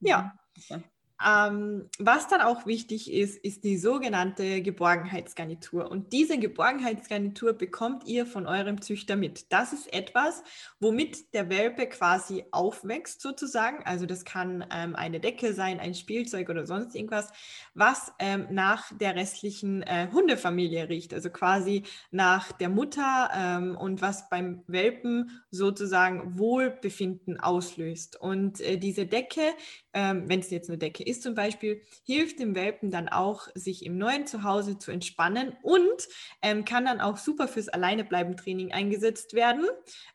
Ja. 0.00 0.38
ja. 0.68 0.80
Ähm, 1.24 1.88
was 1.98 2.28
dann 2.28 2.40
auch 2.40 2.64
wichtig 2.64 3.12
ist, 3.12 3.38
ist 3.38 3.64
die 3.64 3.76
sogenannte 3.76 4.62
Geborgenheitsgarnitur. 4.62 5.90
Und 5.90 6.12
diese 6.12 6.38
Geborgenheitsgarnitur 6.38 7.54
bekommt 7.54 8.06
ihr 8.06 8.24
von 8.24 8.46
eurem 8.46 8.80
Züchter 8.80 9.16
mit. 9.16 9.52
Das 9.52 9.72
ist 9.72 9.92
etwas, 9.92 10.44
womit 10.78 11.34
der 11.34 11.50
Welpe 11.50 11.86
quasi 11.86 12.44
aufwächst 12.52 13.20
sozusagen. 13.20 13.82
Also 13.84 14.06
das 14.06 14.24
kann 14.24 14.64
ähm, 14.70 14.94
eine 14.94 15.18
Decke 15.18 15.54
sein, 15.54 15.80
ein 15.80 15.94
Spielzeug 15.94 16.50
oder 16.50 16.66
sonst 16.66 16.94
irgendwas, 16.94 17.32
was 17.74 18.12
ähm, 18.20 18.46
nach 18.50 18.96
der 18.96 19.16
restlichen 19.16 19.82
äh, 19.82 20.08
Hundefamilie 20.12 20.88
riecht. 20.88 21.12
Also 21.14 21.30
quasi 21.30 21.82
nach 22.12 22.52
der 22.52 22.68
Mutter 22.68 23.30
ähm, 23.34 23.76
und 23.76 24.02
was 24.02 24.28
beim 24.28 24.62
Welpen 24.68 25.42
sozusagen 25.50 26.38
Wohlbefinden 26.38 27.40
auslöst. 27.40 28.20
Und 28.20 28.60
äh, 28.60 28.78
diese 28.78 29.06
Decke, 29.06 29.42
ähm, 29.92 30.28
wenn 30.28 30.40
es 30.40 30.50
jetzt 30.50 30.68
eine 30.68 30.78
Decke 30.78 31.07
ist 31.08 31.22
zum 31.22 31.34
Beispiel, 31.34 31.82
hilft 32.04 32.38
dem 32.38 32.54
Welpen 32.54 32.90
dann 32.90 33.08
auch, 33.08 33.48
sich 33.54 33.84
im 33.84 33.98
neuen 33.98 34.26
Zuhause 34.26 34.78
zu 34.78 34.90
entspannen 34.90 35.56
und 35.62 36.08
ähm, 36.42 36.64
kann 36.64 36.84
dann 36.84 37.00
auch 37.00 37.16
super 37.16 37.48
fürs 37.48 37.68
Alleinebleiben-Training 37.68 38.72
eingesetzt 38.72 39.34
werden, 39.34 39.64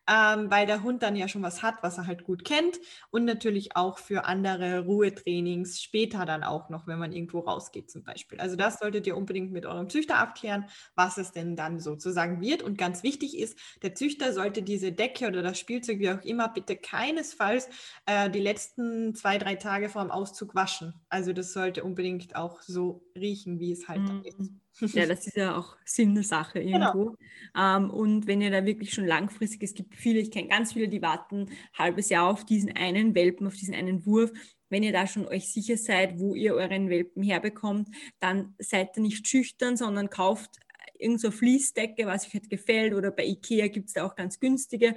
ähm, 0.09 0.51
weil 0.51 0.65
der 0.65 0.83
Hund 0.83 1.03
dann 1.03 1.15
ja 1.15 1.27
schon 1.27 1.43
was 1.43 1.63
hat, 1.63 1.75
was 1.81 1.97
er 1.97 2.07
halt 2.07 2.23
gut 2.23 2.45
kennt 2.45 2.79
und 3.09 3.25
natürlich 3.25 3.75
auch 3.75 3.97
für 3.97 4.25
andere 4.25 4.81
Ruhetrainings 4.85 5.81
später 5.81 6.25
dann 6.25 6.43
auch 6.43 6.69
noch, 6.69 6.87
wenn 6.87 6.99
man 6.99 7.11
irgendwo 7.11 7.39
rausgeht 7.39 7.89
zum 7.89 8.03
Beispiel. 8.03 8.39
Also 8.39 8.55
das 8.55 8.79
solltet 8.79 9.07
ihr 9.07 9.17
unbedingt 9.17 9.51
mit 9.51 9.65
eurem 9.65 9.89
Züchter 9.89 10.17
abklären, 10.17 10.65
was 10.95 11.17
es 11.17 11.31
denn 11.31 11.55
dann 11.55 11.79
sozusagen 11.79 12.41
wird. 12.41 12.61
Und 12.61 12.77
ganz 12.77 13.03
wichtig 13.03 13.37
ist, 13.37 13.57
der 13.81 13.95
Züchter 13.95 14.33
sollte 14.33 14.61
diese 14.61 14.91
Decke 14.91 15.27
oder 15.27 15.41
das 15.41 15.59
Spielzeug, 15.59 15.99
wie 15.99 16.11
auch 16.11 16.21
immer, 16.23 16.49
bitte 16.49 16.75
keinesfalls 16.75 17.69
äh, 18.05 18.29
die 18.29 18.39
letzten 18.39 19.15
zwei, 19.15 19.37
drei 19.37 19.55
Tage 19.55 19.89
vor 19.89 20.01
dem 20.01 20.11
Auszug 20.11 20.55
waschen. 20.55 20.82
Also 21.09 21.33
das 21.33 21.53
sollte 21.53 21.83
unbedingt 21.83 22.35
auch 22.35 22.61
so 22.61 23.05
riechen, 23.15 23.59
wie 23.59 23.71
es 23.71 23.87
halt 23.87 24.07
dann 24.07 24.23
ist. 24.23 24.51
Ja, 24.95 25.05
das 25.05 25.27
ist 25.27 25.37
ja 25.37 25.55
auch 25.55 25.77
Sinn 25.85 26.15
der 26.15 26.23
Sache 26.23 26.59
genau. 26.59 26.87
irgendwo. 26.87 27.15
Genau. 27.53 27.77
Ähm, 27.77 27.91
und 27.91 28.25
wenn 28.25 28.41
ihr 28.41 28.49
da 28.49 28.65
wirklich 28.65 28.91
schon 28.91 29.05
langfristig, 29.05 29.61
es 29.61 29.75
gibt 29.75 29.95
viele, 29.95 30.19
ich 30.19 30.31
kenne 30.31 30.47
ganz 30.47 30.73
viele, 30.73 30.87
die 30.87 31.03
warten 31.03 31.41
ein 31.41 31.49
halbes 31.77 32.09
Jahr 32.09 32.27
auf 32.27 32.43
diesen 32.43 32.75
einen 32.75 33.13
Welpen, 33.13 33.45
auf 33.45 33.55
diesen 33.55 33.75
einen 33.75 34.03
Wurf. 34.07 34.31
Wenn 34.69 34.81
ihr 34.81 34.91
da 34.91 35.05
schon 35.05 35.27
euch 35.27 35.53
sicher 35.53 35.77
seid, 35.77 36.17
wo 36.17 36.33
ihr 36.33 36.55
euren 36.55 36.89
Welpen 36.89 37.21
herbekommt, 37.21 37.89
dann 38.19 38.55
seid 38.57 38.97
ihr 38.97 39.03
nicht 39.03 39.27
schüchtern, 39.27 39.77
sondern 39.77 40.09
kauft 40.09 40.57
irgendeine 40.97 41.19
so 41.19 41.31
Fließdecke, 41.31 42.07
was 42.07 42.25
euch 42.25 42.33
halt 42.33 42.49
gefällt. 42.49 42.95
Oder 42.95 43.11
bei 43.11 43.25
Ikea 43.25 43.67
gibt 43.67 43.89
es 43.89 43.93
da 43.93 44.05
auch 44.05 44.15
ganz 44.15 44.39
günstige. 44.39 44.95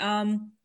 Ähm, 0.00 0.56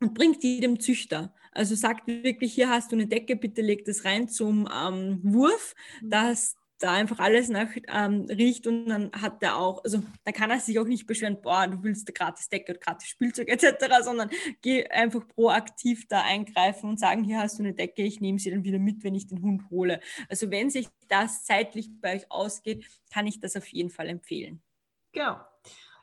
und 0.00 0.14
bringt 0.14 0.42
die 0.42 0.60
dem 0.60 0.80
Züchter. 0.80 1.34
Also 1.56 1.74
sagt 1.74 2.06
wirklich, 2.06 2.52
hier 2.52 2.68
hast 2.68 2.92
du 2.92 2.96
eine 2.96 3.06
Decke, 3.06 3.34
bitte 3.34 3.62
leg 3.62 3.84
das 3.86 4.04
rein 4.04 4.28
zum 4.28 4.68
ähm, 4.72 5.20
Wurf, 5.22 5.74
mhm. 6.02 6.10
dass 6.10 6.56
da 6.78 6.92
einfach 6.92 7.18
alles 7.18 7.48
nach 7.48 7.68
ähm, 7.88 8.26
riecht 8.28 8.66
und 8.66 8.86
dann 8.86 9.10
hat 9.12 9.42
er 9.42 9.56
auch, 9.56 9.82
also 9.82 10.02
da 10.24 10.32
kann 10.32 10.50
er 10.50 10.60
sich 10.60 10.78
auch 10.78 10.84
nicht 10.84 11.06
beschweren, 11.06 11.40
boah, 11.40 11.66
du 11.66 11.82
willst 11.82 12.14
gratis 12.14 12.50
Decke 12.50 12.74
und 12.74 12.82
gratis 12.82 13.08
Spielzeug 13.08 13.48
etc., 13.48 13.86
sondern 14.04 14.28
geh 14.60 14.86
einfach 14.88 15.26
proaktiv 15.26 16.06
da 16.08 16.22
eingreifen 16.22 16.90
und 16.90 17.00
sagen, 17.00 17.24
hier 17.24 17.38
hast 17.38 17.58
du 17.58 17.62
eine 17.62 17.72
Decke, 17.72 18.02
ich 18.02 18.20
nehme 18.20 18.38
sie 18.38 18.50
dann 18.50 18.64
wieder 18.64 18.78
mit, 18.78 19.02
wenn 19.04 19.14
ich 19.14 19.26
den 19.26 19.40
Hund 19.40 19.70
hole. 19.70 20.00
Also 20.28 20.50
wenn 20.50 20.68
sich 20.68 20.88
das 21.08 21.44
zeitlich 21.44 21.88
bei 22.02 22.16
euch 22.16 22.30
ausgeht, 22.30 22.84
kann 23.10 23.26
ich 23.26 23.40
das 23.40 23.56
auf 23.56 23.66
jeden 23.68 23.90
Fall 23.90 24.08
empfehlen. 24.08 24.60
Genau. 25.12 25.38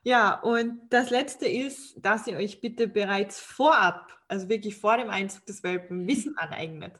Ja, 0.05 0.33
und 0.41 0.81
das 0.89 1.10
Letzte 1.12 1.48
ist, 1.48 1.95
dass 1.98 2.27
ihr 2.27 2.36
euch 2.38 2.60
bitte 2.60 2.88
bereits 2.89 3.39
vorab, 3.39 4.12
also 4.27 4.50
wirklich 4.50 4.75
vor 4.75 4.98
dem 4.98 5.10
Einzug 5.10 5.45
des 5.45 5.63
Welpen, 5.63 6.07
Wissen 6.07 6.38
aneignet. 6.38 7.00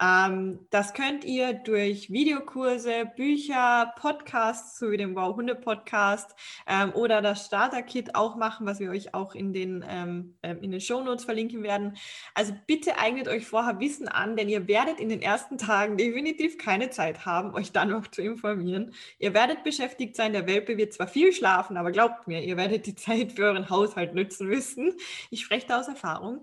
Ähm, 0.00 0.60
das 0.70 0.94
könnt 0.94 1.24
ihr 1.24 1.52
durch 1.52 2.10
Videokurse, 2.10 3.04
Bücher, 3.16 3.92
Podcasts, 4.00 4.78
so 4.78 4.90
wie 4.90 4.96
den 4.96 5.14
Wow 5.14 5.36
Hunde 5.36 5.54
Podcast 5.54 6.34
ähm, 6.66 6.92
oder 6.94 7.20
das 7.20 7.44
Starter 7.44 7.82
Kit 7.82 8.14
auch 8.14 8.36
machen, 8.36 8.66
was 8.66 8.80
wir 8.80 8.90
euch 8.90 9.12
auch 9.12 9.34
in 9.34 9.52
den, 9.52 9.84
ähm, 9.86 10.36
in 10.42 10.70
den 10.70 10.80
Show 10.80 11.02
Notes 11.02 11.24
verlinken 11.24 11.62
werden. 11.62 11.98
Also 12.34 12.54
bitte 12.66 12.98
eignet 12.98 13.28
euch 13.28 13.46
vorher 13.46 13.78
Wissen 13.78 14.08
an, 14.08 14.36
denn 14.36 14.48
ihr 14.48 14.66
werdet 14.68 15.00
in 15.00 15.10
den 15.10 15.20
ersten 15.20 15.58
Tagen 15.58 15.98
definitiv 15.98 16.56
keine 16.56 16.88
Zeit 16.88 17.26
haben, 17.26 17.54
euch 17.54 17.72
dann 17.72 17.90
noch 17.90 18.06
zu 18.06 18.22
informieren. 18.22 18.94
Ihr 19.18 19.34
werdet 19.34 19.64
beschäftigt 19.64 20.16
sein, 20.16 20.32
der 20.32 20.46
Welpe 20.46 20.78
wird 20.78 20.94
zwar 20.94 21.08
viel 21.08 21.32
schlafen, 21.34 21.76
aber 21.76 21.92
glaubt 21.92 22.26
mir, 22.26 22.42
ihr 22.42 22.56
werdet 22.56 22.86
die 22.86 22.94
Zeit 22.94 23.32
für 23.32 23.44
euren 23.44 23.68
Haushalt 23.68 24.14
nützen 24.14 24.46
müssen. 24.46 24.94
Ich 25.30 25.42
spreche 25.42 25.66
da 25.66 25.80
aus 25.80 25.88
Erfahrung. 25.88 26.42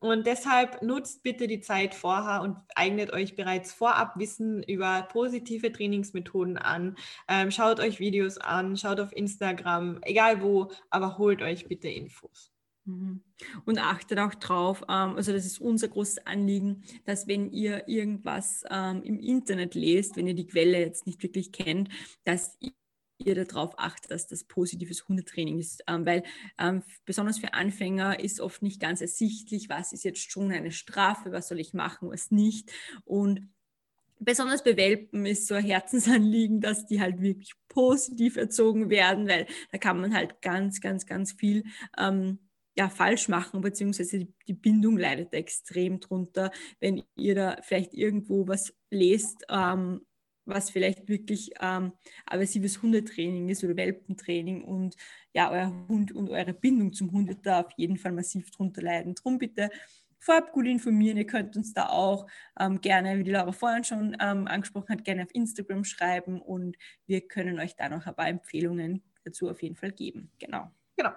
Und 0.00 0.26
deshalb 0.26 0.82
nutzt 0.82 1.22
bitte 1.22 1.48
die 1.48 1.60
Zeit 1.60 1.94
vorher 1.94 2.27
Fahrer 2.28 2.42
und 2.42 2.56
eignet 2.74 3.12
euch 3.12 3.36
bereits 3.36 3.72
vorab 3.72 4.18
Wissen 4.18 4.62
über 4.62 5.08
positive 5.10 5.72
Trainingsmethoden 5.72 6.58
an. 6.58 6.96
Ähm, 7.26 7.50
schaut 7.50 7.80
euch 7.80 8.00
Videos 8.00 8.38
an, 8.38 8.76
schaut 8.76 9.00
auf 9.00 9.16
Instagram, 9.16 9.98
egal 10.02 10.42
wo, 10.42 10.70
aber 10.90 11.18
holt 11.18 11.40
euch 11.42 11.66
bitte 11.68 11.88
Infos. 11.88 12.52
Mhm. 12.84 13.22
Und 13.64 13.78
achtet 13.78 14.18
auch 14.18 14.34
drauf, 14.34 14.82
ähm, 14.88 15.16
also 15.16 15.32
das 15.32 15.46
ist 15.46 15.60
unser 15.60 15.88
großes 15.88 16.26
Anliegen, 16.26 16.82
dass 17.06 17.26
wenn 17.26 17.50
ihr 17.50 17.88
irgendwas 17.88 18.64
ähm, 18.70 19.02
im 19.04 19.18
Internet 19.20 19.74
lest, 19.74 20.16
wenn 20.16 20.26
ihr 20.26 20.34
die 20.34 20.46
Quelle 20.46 20.78
jetzt 20.80 21.06
nicht 21.06 21.22
wirklich 21.22 21.52
kennt, 21.52 21.88
dass 22.24 22.58
ihr 23.18 23.44
darauf 23.44 23.78
achtet, 23.78 24.10
dass 24.10 24.26
das 24.26 24.44
positives 24.44 25.08
Hundetraining 25.08 25.58
ist, 25.58 25.82
ähm, 25.86 26.06
weil 26.06 26.22
ähm, 26.58 26.82
besonders 27.04 27.38
für 27.38 27.54
Anfänger 27.54 28.20
ist 28.20 28.40
oft 28.40 28.62
nicht 28.62 28.80
ganz 28.80 29.00
ersichtlich, 29.00 29.68
was 29.68 29.92
ist 29.92 30.04
jetzt 30.04 30.30
schon 30.30 30.50
eine 30.52 30.72
Strafe, 30.72 31.32
was 31.32 31.48
soll 31.48 31.60
ich 31.60 31.74
machen, 31.74 32.10
was 32.10 32.30
nicht. 32.30 32.70
Und 33.04 33.48
besonders 34.20 34.64
bei 34.64 34.76
Welpen 34.76 35.26
ist 35.26 35.46
so 35.46 35.54
ein 35.54 35.64
Herzensanliegen, 35.64 36.60
dass 36.60 36.86
die 36.86 37.00
halt 37.00 37.20
wirklich 37.20 37.52
positiv 37.68 38.36
erzogen 38.36 38.90
werden, 38.90 39.28
weil 39.28 39.46
da 39.72 39.78
kann 39.78 40.00
man 40.00 40.14
halt 40.14 40.40
ganz, 40.42 40.80
ganz, 40.80 41.06
ganz 41.06 41.32
viel 41.32 41.64
ähm, 41.98 42.38
ja, 42.76 42.88
falsch 42.88 43.28
machen, 43.28 43.60
beziehungsweise 43.60 44.20
die, 44.20 44.32
die, 44.46 44.54
Bindung 44.54 44.96
leidet 44.96 45.34
extrem 45.34 45.98
drunter, 45.98 46.52
wenn 46.78 47.02
ihr 47.16 47.34
da 47.34 47.56
vielleicht 47.62 47.92
irgendwo 47.92 48.46
was 48.46 48.72
lest, 48.90 49.44
ähm, 49.48 50.06
was 50.48 50.70
vielleicht 50.70 51.08
wirklich 51.08 51.50
ähm, 51.60 51.92
aversives 52.26 52.82
Hundetraining 52.82 53.48
ist 53.48 53.62
oder 53.64 53.76
Welpentraining 53.76 54.64
und 54.64 54.96
ja, 55.32 55.50
euer 55.50 55.72
Hund 55.88 56.12
und 56.12 56.30
eure 56.30 56.54
Bindung 56.54 56.92
zum 56.92 57.12
Hund 57.12 57.28
wird 57.28 57.46
da 57.46 57.60
auf 57.60 57.70
jeden 57.76 57.96
Fall 57.96 58.12
massiv 58.12 58.50
drunter 58.50 58.82
leiden. 58.82 59.14
Drum 59.14 59.38
bitte 59.38 59.70
vorab 60.18 60.52
gut 60.52 60.66
informieren. 60.66 61.16
Ihr 61.16 61.26
könnt 61.26 61.56
uns 61.56 61.72
da 61.72 61.88
auch 61.88 62.26
ähm, 62.58 62.80
gerne, 62.80 63.18
wie 63.18 63.24
die 63.24 63.30
Laura 63.30 63.52
vorhin 63.52 63.84
schon 63.84 64.16
ähm, 64.20 64.46
angesprochen 64.46 64.88
hat, 64.90 65.04
gerne 65.04 65.22
auf 65.22 65.34
Instagram 65.34 65.84
schreiben 65.84 66.40
und 66.40 66.76
wir 67.06 67.20
können 67.20 67.60
euch 67.60 67.76
da 67.76 67.88
noch 67.88 68.06
ein 68.06 68.14
paar 68.14 68.28
Empfehlungen 68.28 69.02
dazu 69.24 69.48
auf 69.48 69.62
jeden 69.62 69.76
Fall 69.76 69.92
geben. 69.92 70.30
Genau. 70.38 70.70
Genau. 70.96 71.12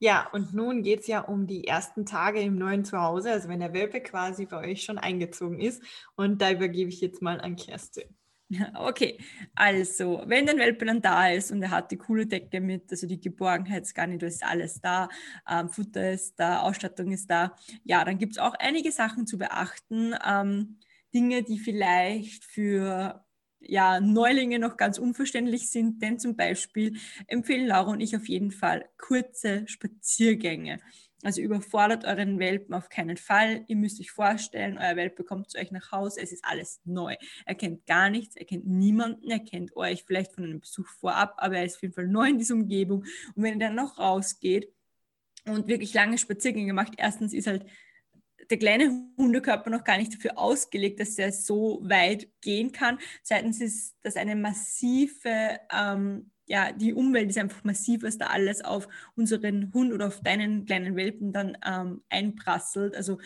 Ja, 0.00 0.28
und 0.32 0.54
nun 0.54 0.82
geht 0.82 1.00
es 1.00 1.06
ja 1.06 1.20
um 1.20 1.46
die 1.46 1.64
ersten 1.64 2.04
Tage 2.04 2.40
im 2.40 2.56
neuen 2.56 2.84
Zuhause, 2.84 3.30
also 3.30 3.48
wenn 3.48 3.60
der 3.60 3.72
Welpe 3.72 4.00
quasi 4.00 4.44
bei 4.44 4.68
euch 4.68 4.82
schon 4.82 4.98
eingezogen 4.98 5.60
ist. 5.60 5.80
Und 6.16 6.42
da 6.42 6.50
übergebe 6.50 6.90
ich 6.90 7.00
jetzt 7.00 7.22
mal 7.22 7.40
an 7.40 7.54
Kerstin. 7.54 8.16
Okay, 8.74 9.18
also, 9.54 10.22
wenn 10.26 10.46
dein 10.46 10.58
Welpe 10.58 10.84
dann 10.84 11.00
da 11.02 11.28
ist 11.30 11.50
und 11.52 11.62
er 11.62 11.70
hat 11.70 11.90
die 11.90 11.96
coole 11.96 12.26
Decke 12.26 12.60
mit, 12.60 12.90
also 12.90 13.06
die 13.06 13.20
Geborgenheitsgarnitur 13.20 14.28
ist 14.28 14.44
alles 14.44 14.80
da, 14.80 15.08
ähm, 15.48 15.68
Futter 15.70 16.12
ist 16.12 16.34
da, 16.38 16.60
Ausstattung 16.60 17.12
ist 17.12 17.30
da, 17.30 17.54
ja, 17.84 18.04
dann 18.04 18.18
gibt 18.18 18.32
es 18.32 18.38
auch 18.38 18.54
einige 18.58 18.90
Sachen 18.92 19.26
zu 19.26 19.38
beachten, 19.38 20.14
ähm, 20.26 20.78
Dinge, 21.14 21.42
die 21.42 21.58
vielleicht 21.58 22.44
für 22.44 23.24
ja, 23.60 24.00
Neulinge 24.00 24.58
noch 24.58 24.76
ganz 24.76 24.98
unverständlich 24.98 25.70
sind, 25.70 26.00
denn 26.02 26.18
zum 26.18 26.34
Beispiel 26.36 26.96
empfehlen 27.26 27.66
Laura 27.66 27.90
und 27.90 28.00
ich 28.00 28.16
auf 28.16 28.26
jeden 28.28 28.52
Fall 28.52 28.88
kurze 28.96 29.64
Spaziergänge. 29.68 30.80
Also 31.22 31.42
überfordert 31.42 32.04
euren 32.04 32.38
Welpen 32.38 32.74
auf 32.74 32.88
keinen 32.88 33.16
Fall. 33.16 33.64
Ihr 33.66 33.76
müsst 33.76 34.00
euch 34.00 34.10
vorstellen, 34.10 34.78
euer 34.78 34.96
Welpe 34.96 35.22
kommt 35.22 35.50
zu 35.50 35.58
euch 35.58 35.70
nach 35.70 35.92
Hause, 35.92 36.20
es 36.22 36.32
ist 36.32 36.44
alles 36.44 36.80
neu. 36.84 37.14
Er 37.44 37.54
kennt 37.54 37.86
gar 37.86 38.08
nichts, 38.08 38.36
er 38.36 38.46
kennt 38.46 38.66
niemanden, 38.66 39.30
er 39.30 39.40
kennt 39.40 39.76
euch 39.76 40.04
vielleicht 40.04 40.32
von 40.32 40.44
einem 40.44 40.60
Besuch 40.60 40.88
vorab, 40.88 41.34
aber 41.36 41.58
er 41.58 41.64
ist 41.64 41.76
auf 41.76 41.82
jeden 41.82 41.94
Fall 41.94 42.08
neu 42.08 42.28
in 42.28 42.38
dieser 42.38 42.54
Umgebung. 42.54 43.04
Und 43.34 43.42
wenn 43.42 43.60
er 43.60 43.68
dann 43.68 43.76
noch 43.76 43.98
rausgeht 43.98 44.72
und 45.46 45.68
wirklich 45.68 45.92
lange 45.92 46.16
Spaziergänge 46.16 46.72
macht, 46.72 46.94
erstens 46.96 47.34
ist 47.34 47.46
halt 47.46 47.66
der 48.48 48.58
kleine 48.58 48.90
Hundekörper 49.16 49.70
noch 49.70 49.84
gar 49.84 49.98
nicht 49.98 50.14
dafür 50.14 50.38
ausgelegt, 50.38 51.00
dass 51.00 51.18
er 51.18 51.32
so 51.32 51.80
weit 51.82 52.28
gehen 52.40 52.72
kann. 52.72 52.98
Zweitens 53.22 53.60
ist 53.60 53.96
das 54.02 54.16
eine 54.16 54.36
massive 54.36 55.60
ähm, 55.72 56.30
ja, 56.50 56.72
die 56.72 56.92
Umwelt 56.94 57.30
ist 57.30 57.38
einfach 57.38 57.62
massiv, 57.62 58.02
was 58.02 58.18
da 58.18 58.26
alles 58.26 58.64
auf 58.64 58.88
unseren 59.14 59.72
Hund 59.72 59.92
oder 59.92 60.08
auf 60.08 60.20
deinen 60.20 60.64
kleinen 60.64 60.96
Welpen 60.96 61.32
dann 61.32 61.56
ähm, 61.64 62.02
einprasselt. 62.08 62.96
Also 62.96 63.18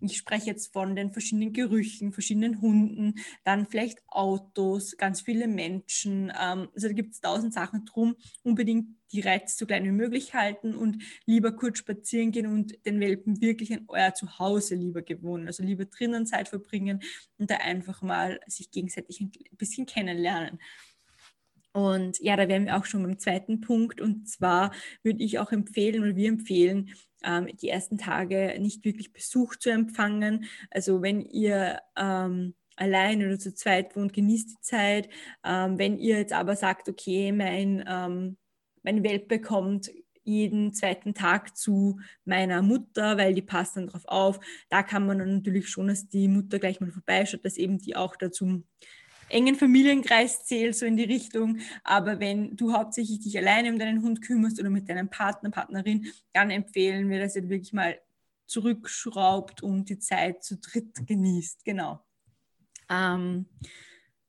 ich 0.00 0.16
spreche 0.16 0.46
jetzt 0.46 0.72
von 0.72 0.94
den 0.94 1.10
verschiedenen 1.10 1.52
Gerüchen, 1.52 2.12
verschiedenen 2.12 2.60
Hunden, 2.60 3.16
dann 3.42 3.66
vielleicht 3.66 4.00
Autos, 4.06 4.96
ganz 4.96 5.22
viele 5.22 5.48
Menschen. 5.48 6.32
Ähm, 6.40 6.68
also 6.72 6.86
da 6.86 6.92
gibt 6.92 7.14
es 7.14 7.20
tausend 7.20 7.52
Sachen 7.52 7.84
drum. 7.84 8.14
Unbedingt 8.44 8.90
die 9.10 9.22
Reize 9.22 9.56
so 9.56 9.66
klein 9.66 9.84
wie 9.84 9.90
möglich 9.90 10.34
halten 10.34 10.76
und 10.76 11.02
lieber 11.26 11.50
kurz 11.50 11.78
spazieren 11.78 12.30
gehen 12.30 12.46
und 12.46 12.86
den 12.86 13.00
Welpen 13.00 13.40
wirklich 13.40 13.72
an 13.72 13.86
euer 13.88 14.14
Zuhause 14.14 14.76
lieber 14.76 15.02
gewohnen. 15.02 15.48
Also 15.48 15.64
lieber 15.64 15.86
drinnen 15.86 16.26
Zeit 16.26 16.48
verbringen 16.48 17.00
und 17.38 17.50
da 17.50 17.56
einfach 17.56 18.02
mal 18.02 18.38
sich 18.46 18.70
gegenseitig 18.70 19.20
ein 19.20 19.32
bisschen 19.56 19.86
kennenlernen. 19.86 20.60
Und 21.72 22.18
ja, 22.20 22.36
da 22.36 22.48
wären 22.48 22.66
wir 22.66 22.76
auch 22.76 22.84
schon 22.84 23.02
beim 23.02 23.18
zweiten 23.18 23.60
Punkt. 23.60 24.00
Und 24.00 24.28
zwar 24.28 24.72
würde 25.02 25.22
ich 25.22 25.38
auch 25.38 25.52
empfehlen 25.52 26.02
oder 26.02 26.16
wir 26.16 26.28
empfehlen, 26.28 26.90
ähm, 27.24 27.48
die 27.60 27.68
ersten 27.68 27.98
Tage 27.98 28.56
nicht 28.60 28.84
wirklich 28.84 29.12
Besuch 29.12 29.56
zu 29.56 29.70
empfangen. 29.70 30.46
Also 30.70 31.02
wenn 31.02 31.20
ihr 31.22 31.80
ähm, 31.96 32.54
allein 32.76 33.24
oder 33.24 33.38
zu 33.38 33.54
zweit 33.54 33.96
wohnt, 33.96 34.12
genießt 34.12 34.50
die 34.50 34.60
Zeit. 34.60 35.08
Ähm, 35.44 35.78
wenn 35.78 35.98
ihr 35.98 36.18
jetzt 36.18 36.32
aber 36.32 36.56
sagt, 36.56 36.88
okay, 36.88 37.32
mein, 37.32 37.84
ähm, 37.86 38.36
mein 38.82 39.02
Welpe 39.02 39.40
kommt 39.40 39.90
jeden 40.24 40.74
zweiten 40.74 41.14
Tag 41.14 41.56
zu 41.56 41.98
meiner 42.24 42.60
Mutter, 42.60 43.16
weil 43.16 43.34
die 43.34 43.42
passt 43.42 43.76
dann 43.76 43.86
drauf 43.86 44.04
auf. 44.06 44.38
Da 44.68 44.82
kann 44.82 45.06
man 45.06 45.18
dann 45.18 45.36
natürlich 45.36 45.68
schon, 45.68 45.88
dass 45.88 46.08
die 46.08 46.28
Mutter 46.28 46.58
gleich 46.58 46.80
mal 46.80 46.90
vorbeischaut, 46.90 47.44
dass 47.44 47.56
eben 47.56 47.78
die 47.78 47.96
auch 47.96 48.14
dazu 48.14 48.62
engen 49.28 49.54
Familienkreis 49.54 50.44
zählt, 50.44 50.76
so 50.76 50.86
in 50.86 50.96
die 50.96 51.04
Richtung. 51.04 51.58
Aber 51.84 52.20
wenn 52.20 52.56
du 52.56 52.72
hauptsächlich 52.72 53.20
dich 53.20 53.36
alleine 53.38 53.70
um 53.70 53.78
deinen 53.78 54.02
Hund 54.02 54.22
kümmerst 54.22 54.58
oder 54.60 54.70
mit 54.70 54.88
deinem 54.88 55.08
Partner, 55.08 55.50
Partnerin, 55.50 56.06
dann 56.32 56.50
empfehlen 56.50 57.08
wir, 57.08 57.20
dass 57.20 57.36
ihr 57.36 57.48
wirklich 57.48 57.72
mal 57.72 57.98
zurückschraubt 58.46 59.62
und 59.62 59.88
die 59.88 59.98
Zeit 59.98 60.42
zu 60.42 60.56
dritt 60.56 61.06
genießt. 61.06 61.64
Genau. 61.64 62.04
Ähm, 62.88 63.46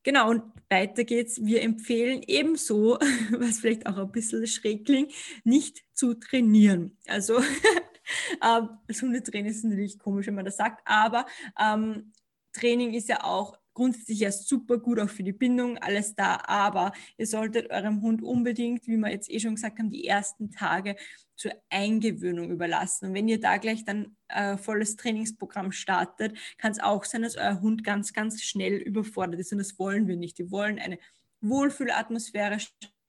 genau, 0.03 0.29
und 0.29 0.43
weiter 0.69 1.03
geht's. 1.05 1.43
Wir 1.43 1.61
empfehlen 1.61 2.21
ebenso, 2.27 2.99
was 3.31 3.59
vielleicht 3.59 3.87
auch 3.87 3.97
ein 3.97 4.11
bisschen 4.11 4.45
schräg 4.45 4.85
klingt, 4.85 5.13
nicht 5.43 5.83
zu 5.93 6.13
trainieren. 6.13 6.97
Also 7.07 7.39
ähm, 8.43 8.69
als 8.87 9.01
Hundetraining 9.01 9.51
ist 9.51 9.63
natürlich 9.63 9.97
komisch, 9.97 10.27
wenn 10.27 10.35
man 10.35 10.45
das 10.45 10.57
sagt, 10.57 10.81
aber 10.85 11.25
ähm, 11.59 12.11
Training 12.51 12.93
ist 12.93 13.09
ja 13.09 13.23
auch 13.23 13.58
grundsätzlich 13.79 14.19
ja 14.19 14.31
super 14.31 14.77
gut 14.77 14.99
auch 14.99 15.09
für 15.09 15.23
die 15.23 15.31
Bindung, 15.31 15.77
alles 15.77 16.13
da, 16.13 16.41
aber 16.45 16.91
ihr 17.17 17.25
solltet 17.25 17.71
eurem 17.71 18.01
Hund 18.01 18.21
unbedingt, 18.21 18.85
wie 18.87 18.97
wir 18.97 19.09
jetzt 19.09 19.31
eh 19.31 19.39
schon 19.39 19.55
gesagt 19.55 19.79
haben, 19.79 19.89
die 19.89 20.05
ersten 20.05 20.51
Tage 20.51 20.97
zur 21.37 21.53
Eingewöhnung 21.69 22.51
überlassen. 22.51 23.05
Und 23.05 23.13
wenn 23.13 23.29
ihr 23.29 23.39
da 23.39 23.55
gleich 23.55 23.85
dann 23.85 24.17
äh, 24.27 24.57
volles 24.57 24.97
Trainingsprogramm 24.97 25.71
startet, 25.71 26.37
kann 26.57 26.73
es 26.73 26.81
auch 26.81 27.05
sein, 27.05 27.21
dass 27.21 27.37
euer 27.37 27.61
Hund 27.61 27.85
ganz, 27.85 28.11
ganz 28.11 28.43
schnell 28.43 28.73
überfordert 28.73 29.39
ist. 29.39 29.53
Und 29.53 29.59
das 29.59 29.79
wollen 29.79 30.09
wir 30.09 30.17
nicht. 30.17 30.37
Wir 30.39 30.51
wollen 30.51 30.77
eine 30.77 30.99
Wohlfühlatmosphäre 31.39 32.57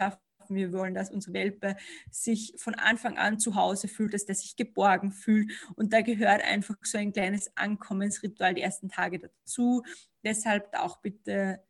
schaffen 0.01 0.30
wir 0.55 0.73
wollen, 0.73 0.95
dass 0.95 1.11
unsere 1.11 1.35
Welpe 1.35 1.77
sich 2.11 2.55
von 2.57 2.75
Anfang 2.75 3.19
an 3.19 3.39
zu 3.39 3.55
Hause 3.55 3.89
fühlt, 3.89 4.15
dass 4.15 4.27
der 4.27 4.35
sich 4.35 4.57
geborgen 4.57 5.13
fühlt. 5.13 5.53
Und 5.77 5.93
da 5.93 6.01
gehört 6.01 6.43
einfach 6.43 6.77
so 6.83 6.99
ein 6.99 7.13
kleines 7.13 7.57
Ankommensritual 7.57 8.55
die 8.55 8.63
ersten 8.63 8.89
Tage 8.89 9.19
dazu. 9.19 9.83
Deshalb 10.25 10.75
auch 10.75 10.99
bitte 10.99 11.63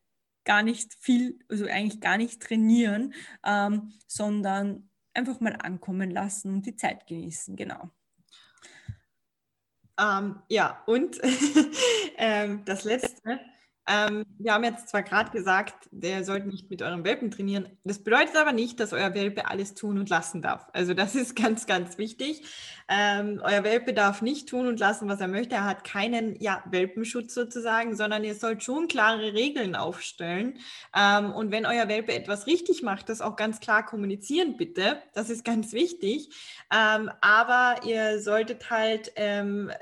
gar 0.45 0.63
nicht 0.63 0.95
viel, 0.95 1.39
also 1.49 1.67
eigentlich 1.67 2.01
gar 2.01 2.17
nicht 2.17 2.43
trainieren, 2.43 3.15
ähm, 3.45 3.93
sondern 4.07 4.91
einfach 5.15 5.41
mal 5.41 5.57
ankommen 5.57 6.11
lassen 6.11 6.55
und 6.55 6.67
die 6.67 6.77
Zeit 6.77 7.07
genießen. 7.07 7.57
Genau. 7.57 7.91
Ähm, 10.01 10.43
ja, 10.49 10.83
und 10.87 11.21
ähm, 12.17 12.65
das 12.65 12.85
letzte, 12.85 13.41
ähm, 13.91 14.25
wir 14.39 14.55
haben 14.55 14.63
jetzt 14.63 14.89
zwar 14.89 15.03
gerade 15.03 15.31
gesagt, 15.33 15.89
der 15.91 16.23
sollte 16.23 16.47
nicht 16.47 16.71
mit 16.71 16.81
eurem 16.81 17.05
Welpen 17.05 17.31
trainieren. 17.33 17.69
Das 17.83 17.99
bedeutet 17.99 18.37
aber 18.37 18.53
nicht, 18.53 18.79
dass 18.79 18.93
euer 18.93 19.15
Welpe 19.15 19.49
alles 19.49 19.75
tun 19.75 19.99
und 19.99 20.09
lassen 20.09 20.43
darf. 20.43 20.69
Also 20.73 20.95
das 20.95 21.17
ist 21.17 21.35
ganz, 21.35 21.67
ganz 21.67 21.99
wichtig. 21.99 22.43
Ähm, 22.89 23.41
euer 23.43 23.65
Welpe 23.65 23.93
darf 23.93 24.23
nicht 24.23 24.49
tun 24.49 24.69
und 24.69 24.79
lassen, 24.79 25.09
was 25.09 25.21
er 25.21 25.27
möchte. 25.27 25.57
Er 25.57 25.65
hat 25.65 25.83
keinen 25.83 26.41
ja, 26.41 26.63
Welpenschutz 26.71 27.35
sozusagen, 27.35 27.97
sondern 27.97 28.23
ihr 28.23 28.37
sollt 28.37 28.63
schon 28.63 28.87
klare 28.87 29.33
Regeln 29.33 29.75
aufstellen. 29.75 30.59
Ähm, 30.97 31.33
und 31.33 31.51
wenn 31.51 31.67
euer 31.67 31.89
Welpe 31.89 32.13
etwas 32.13 32.47
richtig 32.47 32.83
macht, 32.83 33.09
das 33.09 33.21
auch 33.21 33.35
ganz 33.35 33.59
klar 33.59 33.85
kommunizieren, 33.85 34.57
bitte. 34.57 35.03
Das 35.15 35.31
ist 35.31 35.45
ganz 35.45 35.73
wichtig. 35.73 36.31
Ähm, 36.73 37.11
aber 37.21 37.85
ihr 37.85 38.21
solltet 38.21 38.71
halt 38.71 39.13
ähm, 39.17 39.73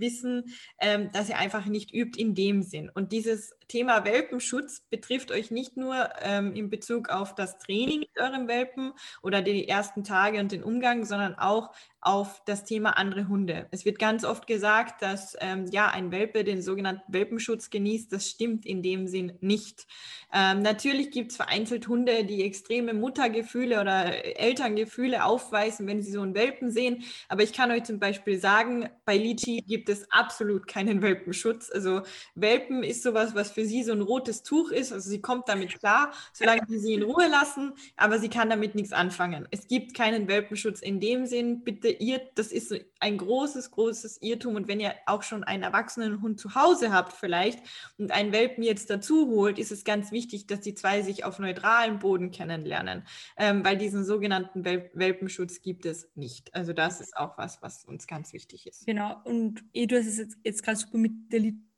wissen, 0.00 0.44
ähm, 0.80 1.10
dass 1.12 1.28
ihr 1.28 1.38
einfach 1.38 1.66
nicht 1.66 1.94
übt 1.94 2.20
in 2.20 2.34
dem 2.34 2.62
Sinn. 2.62 2.90
Und 2.92 3.12
dieses 3.12 3.56
Thema 3.68 4.04
Welpenschutz 4.04 4.82
betrifft 4.90 5.30
euch 5.30 5.50
nicht 5.50 5.76
nur 5.76 6.08
ähm, 6.20 6.54
in 6.54 6.70
Bezug 6.70 7.08
auf 7.08 7.34
das 7.34 7.58
Training 7.58 8.00
mit 8.00 8.20
eurem 8.20 8.48
Welpen 8.48 8.92
oder 9.22 9.42
die 9.42 9.68
ersten 9.68 10.04
Tage 10.04 10.40
und 10.40 10.52
den 10.52 10.62
Umgang, 10.62 11.04
sondern 11.04 11.34
auch 11.34 11.70
auf 12.02 12.42
das 12.44 12.64
Thema 12.64 12.98
andere 12.98 13.28
Hunde. 13.28 13.68
Es 13.70 13.84
wird 13.84 14.00
ganz 14.00 14.24
oft 14.24 14.48
gesagt, 14.48 15.02
dass 15.02 15.36
ähm, 15.40 15.66
ja 15.70 15.88
ein 15.88 16.10
Welpe 16.10 16.42
den 16.42 16.60
sogenannten 16.60 17.12
Welpenschutz 17.12 17.70
genießt. 17.70 18.12
Das 18.12 18.28
stimmt 18.28 18.66
in 18.66 18.82
dem 18.82 19.06
Sinn 19.06 19.38
nicht. 19.40 19.86
Ähm, 20.32 20.62
natürlich 20.62 21.12
gibt 21.12 21.30
es 21.30 21.36
vereinzelt 21.36 21.86
Hunde, 21.86 22.24
die 22.24 22.42
extreme 22.42 22.92
Muttergefühle 22.92 23.80
oder 23.80 24.36
Elterngefühle 24.40 25.24
aufweisen, 25.24 25.86
wenn 25.86 26.02
sie 26.02 26.10
so 26.10 26.22
einen 26.22 26.34
Welpen 26.34 26.72
sehen. 26.72 27.04
Aber 27.28 27.44
ich 27.44 27.52
kann 27.52 27.70
euch 27.70 27.84
zum 27.84 28.00
Beispiel 28.00 28.40
sagen, 28.40 28.88
bei 29.04 29.16
Lichi 29.16 29.62
gibt 29.62 29.88
es 29.88 30.10
absolut 30.10 30.66
keinen 30.66 31.02
Welpenschutz. 31.02 31.70
Also 31.72 32.02
Welpen 32.34 32.82
ist 32.82 33.04
sowas, 33.04 33.36
was 33.36 33.51
für 33.52 33.64
sie 33.64 33.84
so 33.84 33.92
ein 33.92 34.00
rotes 34.00 34.42
Tuch 34.42 34.70
ist. 34.70 34.92
Also 34.92 35.08
sie 35.08 35.20
kommt 35.20 35.48
damit 35.48 35.78
klar, 35.78 36.12
solange 36.32 36.62
sie 36.68 36.78
sie 36.78 36.94
in 36.94 37.02
Ruhe 37.02 37.28
lassen, 37.28 37.72
aber 37.96 38.18
sie 38.18 38.28
kann 38.28 38.50
damit 38.50 38.74
nichts 38.74 38.92
anfangen. 38.92 39.46
Es 39.50 39.66
gibt 39.66 39.94
keinen 39.94 40.28
Welpenschutz 40.28 40.80
in 40.80 41.00
dem 41.00 41.26
Sinn. 41.26 41.62
Bitte 41.64 41.88
ihr, 41.88 42.20
das 42.34 42.48
ist 42.48 42.74
ein 43.00 43.18
großes, 43.18 43.70
großes 43.70 44.22
Irrtum. 44.22 44.56
Und 44.56 44.68
wenn 44.68 44.80
ihr 44.80 44.94
auch 45.06 45.22
schon 45.22 45.44
einen 45.44 45.62
erwachsenen 45.62 46.22
Hund 46.22 46.40
zu 46.40 46.54
Hause 46.54 46.92
habt 46.92 47.12
vielleicht 47.12 47.60
und 47.98 48.12
einen 48.12 48.32
Welpen 48.32 48.62
jetzt 48.62 48.90
dazu 48.90 49.28
holt, 49.28 49.58
ist 49.58 49.72
es 49.72 49.84
ganz 49.84 50.12
wichtig, 50.12 50.46
dass 50.46 50.60
die 50.60 50.74
zwei 50.74 51.02
sich 51.02 51.24
auf 51.24 51.38
neutralem 51.38 51.98
Boden 51.98 52.30
kennenlernen, 52.30 53.04
ähm, 53.36 53.64
weil 53.64 53.76
diesen 53.76 54.04
sogenannten 54.04 54.64
Wel 54.64 54.90
Welpenschutz 54.94 55.62
gibt 55.62 55.86
es 55.86 56.08
nicht. 56.14 56.54
Also 56.54 56.72
das 56.72 57.00
ist 57.00 57.16
auch 57.16 57.38
was, 57.38 57.62
was 57.62 57.84
uns 57.84 58.06
ganz 58.06 58.32
wichtig 58.32 58.66
ist. 58.66 58.86
Genau. 58.86 59.20
Und 59.24 59.64
eh, 59.72 59.86
du 59.86 59.96
hast 59.96 60.06
es 60.06 60.18
jetzt, 60.18 60.38
jetzt 60.44 60.62
gerade 60.62 60.78
super 60.78 60.98
mit 60.98 61.12
der 61.30 61.40
Literatur 61.40 61.71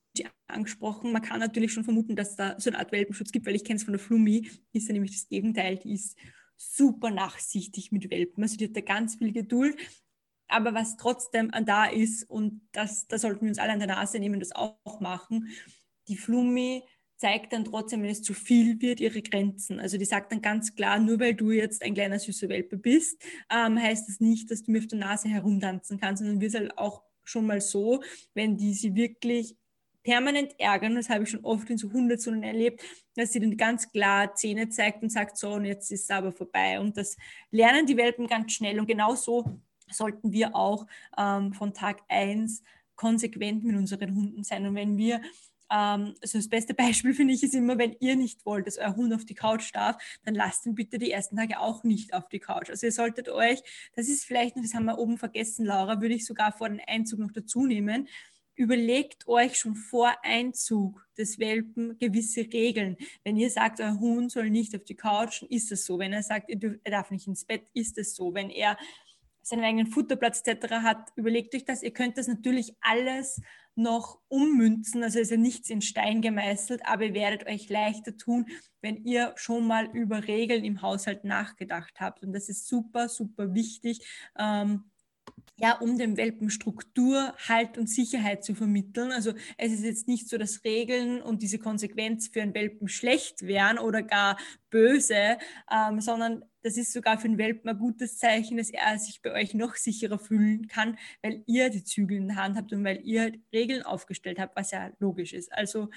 angesprochen. 0.46 1.12
Man 1.12 1.22
kann 1.22 1.40
natürlich 1.40 1.72
schon 1.72 1.85
vermuten, 1.85 2.16
dass 2.16 2.37
da 2.37 2.59
so 2.59 2.70
eine 2.70 2.79
Art 2.79 2.92
Welpenschutz 2.92 3.33
gibt, 3.33 3.46
weil 3.46 3.55
ich 3.55 3.64
kenne 3.64 3.77
es 3.77 3.85
von 3.85 3.92
der 3.92 4.00
Flumi, 4.00 4.48
ist 4.72 4.88
ja 4.88 4.92
nämlich 4.92 5.12
das 5.12 5.29
Gegenteil, 5.29 5.77
die 5.77 5.94
ist 5.94 6.16
super 6.57 7.11
nachsichtig 7.11 7.90
mit 7.92 8.11
Welpen. 8.11 8.42
Also 8.42 8.57
die 8.57 8.66
hat 8.66 8.77
da 8.77 8.81
ganz 8.81 9.16
viel 9.16 9.33
Geduld 9.33 9.77
aber 10.48 10.74
was 10.74 10.96
trotzdem 10.96 11.50
da 11.64 11.87
ist, 11.87 12.29
und 12.29 12.61
das, 12.72 13.07
da 13.09 13.18
sollten 13.18 13.42
wir 13.42 13.48
uns 13.48 13.59
alle 13.59 13.72
an 13.72 13.79
der 13.79 13.88
Nase 13.88 14.18
nehmen, 14.18 14.40
das 14.40 14.53
auch 14.53 15.00
machen, 15.00 15.48
die 16.09 16.16
Flummi 16.16 16.85
zeigt 17.16 17.53
dann 17.53 17.64
trotzdem, 17.64 18.03
wenn 18.03 18.11
es 18.11 18.22
zu 18.22 18.35
viel 18.35 18.81
wird, 18.81 19.00
ihre 19.00 19.22
Grenzen. 19.22 19.81
Also 19.81 19.96
die 19.96 20.05
sagt 20.05 20.33
dann 20.33 20.42
ganz 20.42 20.74
klar, 20.74 20.98
nur 20.98 21.18
weil 21.20 21.35
du 21.35 21.50
jetzt 21.53 21.83
ein 21.83 21.94
kleiner 21.94 22.18
süßer 22.18 22.48
Welpe 22.48 22.77
bist, 22.77 23.22
ähm, 23.50 23.81
heißt 23.81 24.09
das 24.09 24.20
nicht, 24.20 24.50
dass 24.50 24.62
du 24.62 24.72
mir 24.72 24.79
auf 24.79 24.87
der 24.87 24.98
Nase 24.98 25.29
herumtanzen 25.29 25.98
kannst, 25.98 26.22
sondern 26.22 26.40
wird 26.40 26.55
halt 26.55 26.77
auch 26.77 27.03
schon 27.22 27.46
mal 27.46 27.61
so, 27.61 28.03
wenn 28.35 28.57
die 28.57 28.74
sie 28.74 28.94
wirklich 28.94 29.57
permanent 30.04 30.54
ärgern, 30.58 30.94
das 30.94 31.08
habe 31.08 31.24
ich 31.24 31.30
schon 31.30 31.44
oft 31.44 31.68
in 31.70 31.78
so 31.78 31.90
Hundezonen 31.92 32.44
erlebt, 32.44 32.82
dass 33.16 33.32
sie 33.32 33.40
dann 33.40 33.56
ganz 33.56 33.90
klar 33.90 34.34
Zähne 34.34 34.68
zeigt 34.68 35.02
und 35.02 35.10
sagt, 35.10 35.36
so, 35.36 35.54
und 35.54 35.64
jetzt 35.64 35.90
ist 35.90 36.04
es 36.04 36.10
aber 36.10 36.30
vorbei. 36.30 36.78
Und 36.78 36.96
das 36.96 37.16
lernen 37.50 37.86
die 37.86 37.96
Welpen 37.96 38.26
ganz 38.26 38.52
schnell. 38.52 38.78
Und 38.78 38.86
genau 38.86 39.14
so 39.14 39.58
sollten 39.90 40.32
wir 40.32 40.54
auch 40.54 40.86
ähm, 41.18 41.52
von 41.52 41.74
Tag 41.74 42.02
1 42.08 42.62
konsequent 42.96 43.64
mit 43.64 43.76
unseren 43.76 44.14
Hunden 44.14 44.44
sein. 44.44 44.66
Und 44.66 44.74
wenn 44.76 44.96
wir 44.96 45.20
ähm, 45.70 46.14
also 46.20 46.38
das 46.38 46.48
beste 46.48 46.74
Beispiel 46.74 47.14
finde 47.14 47.34
ich 47.34 47.42
ist 47.42 47.54
immer, 47.54 47.78
wenn 47.78 47.96
ihr 48.00 48.16
nicht 48.16 48.44
wollt, 48.44 48.66
dass 48.66 48.78
euer 48.78 48.96
Hund 48.96 49.12
auf 49.14 49.24
die 49.24 49.34
Couch 49.34 49.74
darf, 49.74 49.96
dann 50.24 50.34
lasst 50.34 50.66
ihn 50.66 50.74
bitte 50.74 50.98
die 50.98 51.10
ersten 51.10 51.36
Tage 51.36 51.60
auch 51.60 51.84
nicht 51.84 52.14
auf 52.14 52.28
die 52.28 52.40
Couch. 52.40 52.70
Also 52.70 52.86
ihr 52.86 52.92
solltet 52.92 53.28
euch, 53.28 53.62
das 53.94 54.08
ist 54.08 54.24
vielleicht, 54.24 54.56
das 54.56 54.74
haben 54.74 54.84
wir 54.84 54.98
oben 54.98 55.18
vergessen, 55.18 55.64
Laura, 55.64 56.00
würde 56.00 56.14
ich 56.14 56.26
sogar 56.26 56.52
vor 56.52 56.68
den 56.68 56.80
Einzug 56.86 57.18
noch 57.20 57.32
dazu 57.32 57.66
nehmen, 57.66 58.08
überlegt 58.56 59.26
euch 59.26 59.56
schon 59.56 59.76
vor 59.76 60.12
Einzug 60.22 61.06
des 61.18 61.38
Welpen 61.38 61.98
gewisse 61.98 62.40
Regeln. 62.40 62.96
Wenn 63.22 63.36
ihr 63.36 63.50
sagt, 63.50 63.80
euer 63.80 63.98
Hund 63.98 64.32
soll 64.32 64.50
nicht 64.50 64.74
auf 64.74 64.84
die 64.84 64.96
Couch, 64.96 65.42
ist 65.42 65.72
es 65.72 65.86
so. 65.86 65.98
Wenn 65.98 66.12
er 66.12 66.22
sagt, 66.22 66.50
er 66.50 66.90
darf 66.90 67.10
nicht 67.10 67.26
ins 67.26 67.44
Bett, 67.44 67.66
ist 67.72 67.98
es 67.98 68.14
so. 68.14 68.34
Wenn 68.34 68.50
er 68.50 68.76
seinen 69.42 69.64
eigenen 69.64 69.86
Futterplatz 69.86 70.42
etc. 70.46 70.74
hat, 70.82 71.12
überlegt 71.16 71.54
euch 71.54 71.64
das. 71.64 71.82
Ihr 71.82 71.92
könnt 71.92 72.16
das 72.18 72.28
natürlich 72.28 72.74
alles 72.80 73.40
noch 73.76 74.20
ummünzen, 74.28 75.02
also 75.02 75.18
ist 75.18 75.30
ja 75.30 75.36
nichts 75.36 75.68
in 75.68 75.82
Stein 75.82 76.22
gemeißelt, 76.22 76.86
aber 76.86 77.06
ihr 77.06 77.14
werdet 77.14 77.46
euch 77.46 77.68
leichter 77.68 78.16
tun, 78.16 78.46
wenn 78.80 79.04
ihr 79.04 79.32
schon 79.36 79.66
mal 79.66 79.86
über 79.86 80.28
Regeln 80.28 80.64
im 80.64 80.80
Haushalt 80.80 81.24
nachgedacht 81.24 82.00
habt. 82.00 82.22
Und 82.22 82.32
das 82.32 82.48
ist 82.48 82.68
super, 82.68 83.08
super 83.08 83.52
wichtig. 83.54 84.06
Ähm, 84.38 84.84
ja, 85.56 85.78
um 85.78 85.98
dem 85.98 86.16
Welpen 86.16 86.50
Struktur, 86.50 87.34
Halt 87.48 87.78
und 87.78 87.88
Sicherheit 87.88 88.44
zu 88.44 88.54
vermitteln. 88.54 89.12
Also 89.12 89.32
es 89.56 89.72
ist 89.72 89.84
jetzt 89.84 90.08
nicht 90.08 90.28
so, 90.28 90.36
dass 90.36 90.64
Regeln 90.64 91.22
und 91.22 91.42
diese 91.42 91.58
Konsequenz 91.58 92.28
für 92.28 92.42
einen 92.42 92.54
Welpen 92.54 92.88
schlecht 92.88 93.42
wären 93.42 93.78
oder 93.78 94.02
gar 94.02 94.36
böse, 94.70 95.38
ähm, 95.70 96.00
sondern 96.00 96.44
das 96.62 96.76
ist 96.76 96.92
sogar 96.92 97.18
für 97.18 97.28
den 97.28 97.38
Welpen 97.38 97.70
ein 97.70 97.78
gutes 97.78 98.18
Zeichen, 98.18 98.56
dass 98.56 98.70
er 98.70 98.98
sich 98.98 99.22
bei 99.22 99.32
euch 99.32 99.54
noch 99.54 99.76
sicherer 99.76 100.18
fühlen 100.18 100.66
kann, 100.66 100.98
weil 101.22 101.44
ihr 101.46 101.70
die 101.70 101.84
Zügel 101.84 102.16
in 102.16 102.28
der 102.28 102.36
Hand 102.36 102.56
habt 102.56 102.72
und 102.72 102.82
weil 102.82 103.00
ihr 103.04 103.32
Regeln 103.52 103.82
aufgestellt 103.82 104.40
habt, 104.40 104.56
was 104.56 104.72
ja 104.72 104.90
logisch 104.98 105.34
ist. 105.34 105.52
Also 105.52 105.90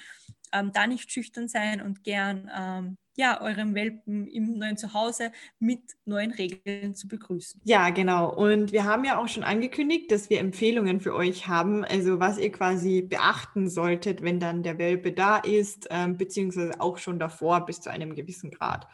ähm, 0.52 0.70
da 0.72 0.86
nicht 0.86 1.10
schüchtern 1.10 1.48
sein 1.48 1.80
und 1.80 2.04
gern 2.04 2.50
ähm, 2.56 2.98
ja, 3.18 3.40
eurem 3.40 3.74
Welpen 3.74 4.28
im 4.28 4.58
neuen 4.58 4.76
Zuhause 4.76 5.32
mit 5.58 5.80
neuen 6.04 6.30
Regeln 6.30 6.94
zu 6.94 7.08
begrüßen. 7.08 7.60
Ja, 7.64 7.90
genau. 7.90 8.32
Und 8.32 8.70
wir 8.70 8.84
haben 8.84 9.04
ja 9.04 9.18
auch 9.18 9.26
schon 9.26 9.42
angekündigt, 9.42 10.12
dass 10.12 10.30
wir 10.30 10.38
Empfehlungen 10.38 11.00
für 11.00 11.16
euch 11.16 11.48
haben, 11.48 11.84
also 11.84 12.20
was 12.20 12.38
ihr 12.38 12.52
quasi 12.52 13.02
beachten 13.02 13.68
solltet, 13.68 14.22
wenn 14.22 14.38
dann 14.38 14.62
der 14.62 14.78
Welpe 14.78 15.10
da 15.10 15.38
ist, 15.38 15.88
äh, 15.90 16.06
beziehungsweise 16.06 16.80
auch 16.80 16.98
schon 16.98 17.18
davor 17.18 17.66
bis 17.66 17.80
zu 17.80 17.90
einem 17.90 18.14
gewissen 18.14 18.52
Grad. 18.52 18.86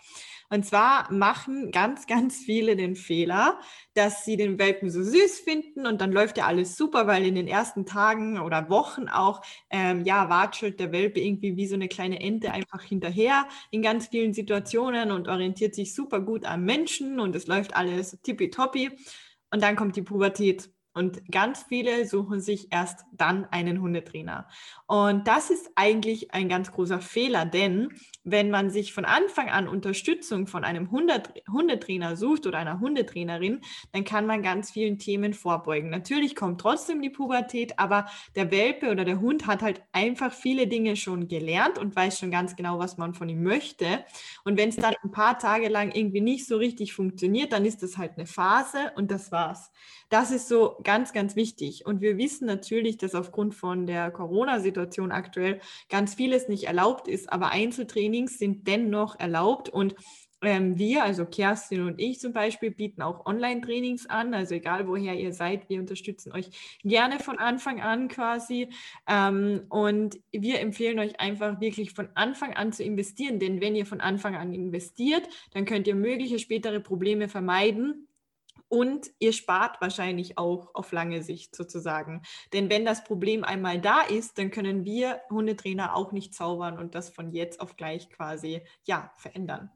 Und 0.50 0.64
zwar 0.66 1.12
machen 1.12 1.70
ganz, 1.72 2.06
ganz 2.06 2.36
viele 2.38 2.76
den 2.76 2.96
Fehler, 2.96 3.58
dass 3.94 4.24
sie 4.24 4.36
den 4.36 4.58
Welpen 4.58 4.90
so 4.90 5.02
süß 5.02 5.40
finden 5.40 5.86
und 5.86 6.00
dann 6.00 6.12
läuft 6.12 6.38
ja 6.38 6.46
alles 6.46 6.76
super, 6.76 7.06
weil 7.06 7.26
in 7.26 7.34
den 7.34 7.48
ersten 7.48 7.86
Tagen 7.86 8.38
oder 8.38 8.68
Wochen 8.70 9.08
auch, 9.08 9.42
ähm, 9.70 10.04
ja, 10.04 10.28
watschelt 10.28 10.80
der 10.80 10.92
Welpe 10.92 11.20
irgendwie 11.20 11.56
wie 11.56 11.66
so 11.66 11.74
eine 11.74 11.88
kleine 11.88 12.20
Ente 12.20 12.52
einfach 12.52 12.82
hinterher 12.82 13.48
in 13.70 13.82
ganz 13.82 14.08
vielen 14.08 14.34
Situationen 14.34 15.10
und 15.10 15.28
orientiert 15.28 15.74
sich 15.74 15.94
super 15.94 16.20
gut 16.20 16.44
am 16.44 16.64
Menschen 16.64 17.20
und 17.20 17.34
es 17.36 17.46
läuft 17.46 17.74
alles 17.76 18.18
tippitoppi. 18.22 18.90
Und 19.50 19.62
dann 19.62 19.76
kommt 19.76 19.96
die 19.96 20.02
Pubertät 20.02 20.70
und 20.94 21.30
ganz 21.30 21.64
viele 21.68 22.06
suchen 22.06 22.40
sich 22.40 22.68
erst 22.72 23.04
dann 23.12 23.44
einen 23.46 23.80
Hundetrainer. 23.80 24.48
Und 24.86 25.26
das 25.26 25.50
ist 25.50 25.70
eigentlich 25.74 26.32
ein 26.32 26.48
ganz 26.48 26.70
großer 26.72 27.00
Fehler, 27.00 27.44
denn 27.44 27.88
wenn 28.22 28.50
man 28.50 28.70
sich 28.70 28.94
von 28.94 29.04
Anfang 29.04 29.50
an 29.50 29.68
Unterstützung 29.68 30.46
von 30.46 30.64
einem 30.64 30.90
Hundetrainer 30.90 32.16
sucht 32.16 32.46
oder 32.46 32.58
einer 32.58 32.80
Hundetrainerin, 32.80 33.60
dann 33.92 34.04
kann 34.04 34.26
man 34.26 34.42
ganz 34.42 34.70
vielen 34.70 34.98
Themen 34.98 35.34
vorbeugen. 35.34 35.90
Natürlich 35.90 36.34
kommt 36.34 36.60
trotzdem 36.60 37.02
die 37.02 37.10
Pubertät, 37.10 37.78
aber 37.78 38.06
der 38.34 38.50
Welpe 38.50 38.90
oder 38.90 39.04
der 39.04 39.20
Hund 39.20 39.46
hat 39.46 39.62
halt 39.62 39.82
einfach 39.92 40.32
viele 40.32 40.66
Dinge 40.66 40.96
schon 40.96 41.28
gelernt 41.28 41.78
und 41.78 41.94
weiß 41.94 42.18
schon 42.18 42.30
ganz 42.30 42.56
genau, 42.56 42.78
was 42.78 42.96
man 42.96 43.14
von 43.14 43.28
ihm 43.28 43.42
möchte. 43.42 44.04
Und 44.44 44.56
wenn 44.56 44.70
es 44.70 44.76
dann 44.76 44.94
ein 45.02 45.10
paar 45.10 45.38
Tage 45.38 45.68
lang 45.68 45.92
irgendwie 45.92 46.22
nicht 46.22 46.46
so 46.46 46.56
richtig 46.56 46.94
funktioniert, 46.94 47.52
dann 47.52 47.64
ist 47.66 47.82
das 47.82 47.98
halt 47.98 48.12
eine 48.16 48.26
Phase 48.26 48.92
und 48.96 49.10
das 49.10 49.32
war's. 49.32 49.70
Das 50.14 50.30
ist 50.30 50.46
so 50.46 50.76
ganz, 50.84 51.12
ganz 51.12 51.34
wichtig. 51.34 51.86
Und 51.86 52.00
wir 52.00 52.16
wissen 52.18 52.46
natürlich, 52.46 52.98
dass 52.98 53.16
aufgrund 53.16 53.52
von 53.52 53.84
der 53.84 54.12
Corona-Situation 54.12 55.10
aktuell 55.10 55.58
ganz 55.88 56.14
vieles 56.14 56.46
nicht 56.46 56.68
erlaubt 56.68 57.08
ist, 57.08 57.32
aber 57.32 57.50
Einzeltrainings 57.50 58.38
sind 58.38 58.68
dennoch 58.68 59.18
erlaubt 59.18 59.70
und 59.70 59.96
ähm, 60.40 60.78
wir, 60.78 61.02
also 61.02 61.26
Kerstin 61.26 61.80
und 61.80 62.00
ich 62.00 62.20
zum 62.20 62.32
Beispiel, 62.32 62.70
bieten 62.70 63.02
auch 63.02 63.26
Online-Trainings 63.26 64.06
an. 64.06 64.34
Also 64.34 64.54
egal 64.54 64.86
woher 64.86 65.14
ihr 65.14 65.32
seid, 65.32 65.68
wir 65.68 65.80
unterstützen 65.80 66.30
euch 66.30 66.48
gerne 66.84 67.18
von 67.18 67.40
Anfang 67.40 67.80
an 67.80 68.06
quasi. 68.06 68.68
Ähm, 69.08 69.62
und 69.68 70.20
wir 70.30 70.60
empfehlen 70.60 71.00
euch 71.00 71.18
einfach 71.18 71.60
wirklich 71.60 71.90
von 71.90 72.08
Anfang 72.14 72.54
an 72.54 72.72
zu 72.72 72.84
investieren. 72.84 73.40
Denn 73.40 73.60
wenn 73.60 73.74
ihr 73.74 73.84
von 73.84 74.00
Anfang 74.00 74.36
an 74.36 74.52
investiert, 74.52 75.28
dann 75.54 75.64
könnt 75.64 75.88
ihr 75.88 75.96
mögliche 75.96 76.38
spätere 76.38 76.78
Probleme 76.78 77.28
vermeiden 77.28 78.06
und 78.68 79.10
ihr 79.18 79.32
spart 79.32 79.80
wahrscheinlich 79.80 80.38
auch 80.38 80.74
auf 80.74 80.92
lange 80.92 81.22
Sicht 81.22 81.54
sozusagen. 81.54 82.22
Denn 82.52 82.70
wenn 82.70 82.84
das 82.84 83.04
Problem 83.04 83.44
einmal 83.44 83.80
da 83.80 84.00
ist, 84.00 84.38
dann 84.38 84.50
können 84.50 84.84
wir 84.84 85.20
Hundetrainer 85.30 85.94
auch 85.94 86.12
nicht 86.12 86.34
zaubern 86.34 86.78
und 86.78 86.94
das 86.94 87.10
von 87.10 87.32
jetzt 87.32 87.60
auf 87.60 87.76
gleich 87.76 88.10
quasi 88.10 88.62
ja 88.84 89.12
verändern. 89.16 89.70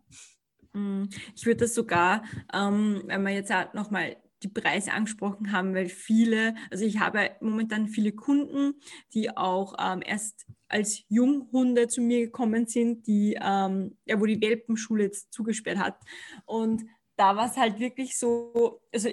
Hm, 0.73 1.09
ich 1.35 1.47
würde 1.47 1.65
das 1.65 1.75
sogar, 1.75 2.23
ähm, 2.53 3.03
wenn 3.07 3.23
wir 3.23 3.33
jetzt 3.33 3.53
nochmal 3.75 4.17
die 4.43 4.49
Preise 4.49 4.93
angesprochen 4.93 5.53
haben, 5.53 5.75
weil 5.75 5.89
viele, 5.89 6.55
also 6.71 6.85
ich 6.85 7.01
habe 7.01 7.31
momentan 7.41 7.89
viele 7.89 8.13
Kunden, 8.13 8.75
die 9.13 9.37
auch 9.37 9.75
ähm, 9.81 10.01
erst 10.05 10.47
als 10.69 11.03
Junghunde 11.09 11.89
zu 11.89 12.01
mir 12.03 12.21
gekommen 12.21 12.67
sind, 12.67 13.07
die, 13.07 13.39
ähm, 13.41 13.97
ja, 14.05 14.21
wo 14.21 14.27
die 14.27 14.41
Welpenschule 14.41 15.05
jetzt 15.05 15.33
zugesperrt 15.33 15.79
hat. 15.79 15.97
Und 16.45 16.85
da 17.19 17.37
war 17.37 17.47
es 17.47 17.57
halt 17.57 17.79
wirklich 17.81 18.17
so, 18.17 18.81
also 18.93 19.11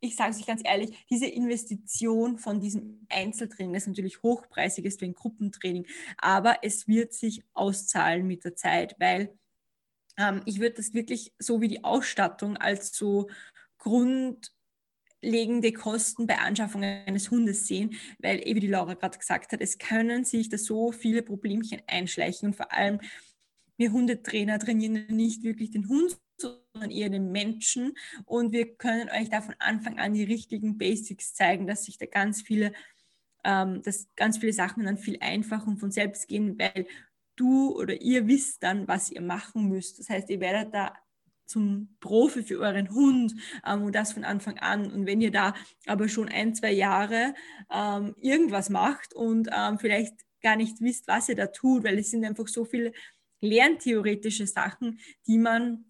ich 0.00 0.14
sage 0.14 0.30
es 0.30 0.38
euch 0.38 0.46
ganz 0.46 0.60
ehrlich, 0.64 1.06
diese 1.10 1.26
Investition 1.26 2.38
von 2.38 2.60
diesem 2.60 3.06
Einzeltraining, 3.08 3.72
das 3.72 3.86
natürlich 3.86 4.22
hochpreisig 4.22 4.84
ist 4.84 5.00
wie 5.00 5.06
ein 5.06 5.14
Gruppentraining, 5.14 5.86
aber 6.18 6.58
es 6.62 6.86
wird 6.86 7.14
sich 7.14 7.42
auszahlen 7.54 8.26
mit 8.26 8.44
der 8.44 8.54
Zeit, 8.56 8.94
weil 8.98 9.36
ähm, 10.18 10.42
ich 10.44 10.60
würde 10.60 10.76
das 10.76 10.92
wirklich 10.92 11.32
so 11.38 11.60
wie 11.62 11.68
die 11.68 11.82
Ausstattung 11.82 12.58
als 12.58 12.94
so 12.94 13.28
grundlegende 13.78 15.72
Kosten 15.72 16.26
bei 16.26 16.38
Anschaffung 16.38 16.84
eines 16.84 17.30
Hundes 17.30 17.66
sehen, 17.66 17.96
weil, 18.18 18.40
wie 18.44 18.60
die 18.60 18.66
Laura 18.66 18.94
gerade 18.94 19.18
gesagt 19.18 19.52
hat, 19.52 19.62
es 19.62 19.78
können 19.78 20.24
sich 20.24 20.50
da 20.50 20.58
so 20.58 20.92
viele 20.92 21.22
Problemchen 21.22 21.80
einschleichen 21.86 22.50
und 22.50 22.56
vor 22.56 22.70
allem 22.72 23.00
wir 23.76 23.92
Hundetrainer 23.92 24.58
trainieren 24.58 25.06
nicht 25.08 25.42
wirklich 25.42 25.70
den 25.70 25.88
Hund, 25.88 26.18
sondern 26.36 26.90
eher 26.90 27.10
den 27.10 27.32
Menschen. 27.32 27.96
Und 28.24 28.52
wir 28.52 28.74
können 28.76 29.08
euch 29.10 29.30
da 29.30 29.40
von 29.40 29.54
Anfang 29.58 29.98
an 29.98 30.14
die 30.14 30.24
richtigen 30.24 30.78
Basics 30.78 31.34
zeigen, 31.34 31.66
dass 31.66 31.84
sich 31.84 31.98
da 31.98 32.06
ganz 32.06 32.42
viele, 32.42 32.72
ähm, 33.44 33.82
dass 33.82 34.08
ganz 34.16 34.38
viele 34.38 34.52
Sachen 34.52 34.84
dann 34.84 34.98
viel 34.98 35.18
einfacher 35.20 35.68
und 35.68 35.78
von 35.78 35.90
selbst 35.90 36.28
gehen, 36.28 36.58
weil 36.58 36.86
du 37.36 37.76
oder 37.76 38.00
ihr 38.00 38.26
wisst 38.26 38.62
dann, 38.62 38.88
was 38.88 39.10
ihr 39.10 39.20
machen 39.20 39.68
müsst. 39.68 39.98
Das 39.98 40.08
heißt, 40.08 40.30
ihr 40.30 40.40
werdet 40.40 40.74
da 40.74 40.94
zum 41.46 41.96
Profi 42.00 42.42
für 42.42 42.58
euren 42.58 42.90
Hund 42.90 43.34
ähm, 43.64 43.82
und 43.82 43.94
das 43.94 44.12
von 44.12 44.24
Anfang 44.24 44.58
an. 44.58 44.90
Und 44.90 45.06
wenn 45.06 45.20
ihr 45.20 45.30
da 45.30 45.54
aber 45.86 46.08
schon 46.08 46.28
ein, 46.28 46.54
zwei 46.54 46.72
Jahre 46.72 47.34
ähm, 47.70 48.14
irgendwas 48.20 48.68
macht 48.68 49.14
und 49.14 49.48
ähm, 49.56 49.78
vielleicht 49.78 50.14
gar 50.42 50.56
nicht 50.56 50.80
wisst, 50.80 51.08
was 51.08 51.28
ihr 51.28 51.36
da 51.36 51.46
tut, 51.46 51.84
weil 51.84 51.98
es 51.98 52.10
sind 52.10 52.24
einfach 52.24 52.48
so 52.48 52.64
viele 52.64 52.92
lerntheoretische 53.40 54.46
Sachen, 54.46 54.98
die 55.26 55.38
man 55.38 55.86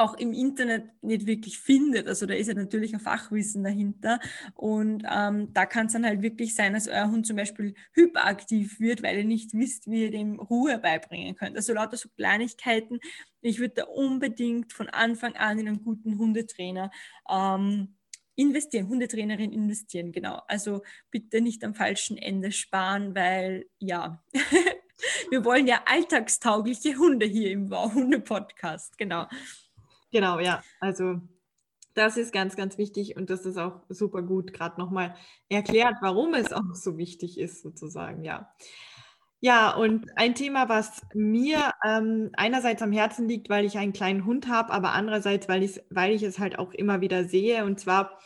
auch 0.00 0.14
im 0.14 0.32
Internet 0.32 0.90
nicht 1.02 1.26
wirklich 1.26 1.58
findet. 1.58 2.08
Also 2.08 2.26
da 2.26 2.34
ist 2.34 2.48
ja 2.48 2.54
natürlich 2.54 2.94
ein 2.94 3.00
Fachwissen 3.00 3.62
dahinter. 3.62 4.18
Und 4.54 5.04
ähm, 5.10 5.52
da 5.52 5.66
kann 5.66 5.86
es 5.86 5.92
dann 5.92 6.06
halt 6.06 6.22
wirklich 6.22 6.54
sein, 6.54 6.72
dass 6.72 6.88
euer 6.88 7.10
Hund 7.10 7.26
zum 7.26 7.36
Beispiel 7.36 7.74
hyperaktiv 7.92 8.80
wird, 8.80 9.02
weil 9.02 9.18
ihr 9.18 9.24
nicht 9.24 9.52
wisst, 9.52 9.90
wie 9.90 10.04
ihr 10.04 10.10
dem 10.10 10.40
Ruhe 10.40 10.78
beibringen 10.78 11.36
könnt. 11.36 11.56
Also 11.56 11.74
lauter 11.74 11.96
so 11.96 12.08
Kleinigkeiten. 12.16 12.98
Ich 13.42 13.58
würde 13.58 13.74
da 13.76 13.84
unbedingt 13.84 14.72
von 14.72 14.88
Anfang 14.88 15.36
an 15.36 15.58
in 15.58 15.68
einen 15.68 15.84
guten 15.84 16.18
Hundetrainer 16.18 16.90
ähm, 17.30 17.96
investieren, 18.36 18.88
Hundetrainerin 18.88 19.52
investieren, 19.52 20.12
genau. 20.12 20.40
Also 20.48 20.82
bitte 21.10 21.42
nicht 21.42 21.62
am 21.62 21.74
falschen 21.74 22.16
Ende 22.16 22.52
sparen, 22.52 23.14
weil 23.14 23.66
ja, 23.78 24.24
wir 25.30 25.44
wollen 25.44 25.66
ja 25.66 25.82
alltagstaugliche 25.86 26.96
Hunde 26.96 27.26
hier 27.26 27.50
im 27.50 27.70
Wow-Hunde-Podcast, 27.70 28.98
genau. 28.98 29.26
Genau, 30.12 30.38
ja. 30.40 30.62
Also 30.80 31.20
das 31.94 32.16
ist 32.16 32.32
ganz, 32.32 32.56
ganz 32.56 32.78
wichtig 32.78 33.16
und 33.16 33.30
das 33.30 33.44
ist 33.44 33.58
auch 33.58 33.82
super 33.88 34.22
gut 34.22 34.52
gerade 34.52 34.80
nochmal 34.80 35.14
erklärt, 35.48 35.96
warum 36.00 36.34
es 36.34 36.52
auch 36.52 36.74
so 36.74 36.98
wichtig 36.98 37.38
ist, 37.38 37.62
sozusagen, 37.62 38.24
ja. 38.24 38.52
Ja, 39.42 39.74
und 39.74 40.06
ein 40.16 40.34
Thema, 40.34 40.68
was 40.68 41.00
mir 41.14 41.72
ähm, 41.82 42.30
einerseits 42.34 42.82
am 42.82 42.92
Herzen 42.92 43.26
liegt, 43.26 43.48
weil 43.48 43.64
ich 43.64 43.78
einen 43.78 43.94
kleinen 43.94 44.26
Hund 44.26 44.48
habe, 44.48 44.70
aber 44.70 44.92
andererseits, 44.92 45.48
weil, 45.48 45.68
weil 45.88 46.12
ich 46.12 46.22
es 46.22 46.38
halt 46.38 46.58
auch 46.58 46.72
immer 46.74 47.00
wieder 47.00 47.24
sehe, 47.24 47.64
und 47.64 47.80
zwar 47.80 48.18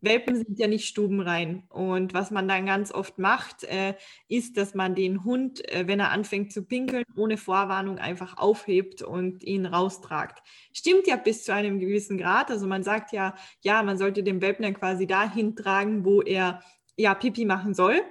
Welpen 0.00 0.36
sind 0.36 0.58
ja 0.58 0.66
nicht 0.66 0.86
stubenrein. 0.86 1.64
Und 1.68 2.14
was 2.14 2.30
man 2.30 2.48
dann 2.48 2.66
ganz 2.66 2.92
oft 2.92 3.18
macht, 3.18 3.64
äh, 3.64 3.94
ist, 4.28 4.56
dass 4.56 4.74
man 4.74 4.94
den 4.94 5.24
Hund, 5.24 5.66
äh, 5.70 5.86
wenn 5.86 6.00
er 6.00 6.10
anfängt 6.10 6.52
zu 6.52 6.64
pinkeln, 6.64 7.04
ohne 7.16 7.36
Vorwarnung 7.36 7.98
einfach 7.98 8.38
aufhebt 8.38 9.02
und 9.02 9.42
ihn 9.44 9.66
raustragt. 9.66 10.42
Stimmt 10.72 11.06
ja 11.06 11.16
bis 11.16 11.44
zu 11.44 11.52
einem 11.52 11.78
gewissen 11.78 12.18
Grad. 12.18 12.50
Also 12.50 12.66
man 12.66 12.82
sagt 12.82 13.12
ja, 13.12 13.34
ja, 13.62 13.82
man 13.82 13.98
sollte 13.98 14.22
den 14.22 14.40
Welpen 14.40 14.62
dann 14.62 14.74
quasi 14.74 15.06
dahin 15.06 15.56
tragen, 15.56 16.04
wo 16.04 16.22
er 16.22 16.62
ja, 16.96 17.14
Pipi 17.14 17.44
machen 17.44 17.74
soll. 17.74 18.02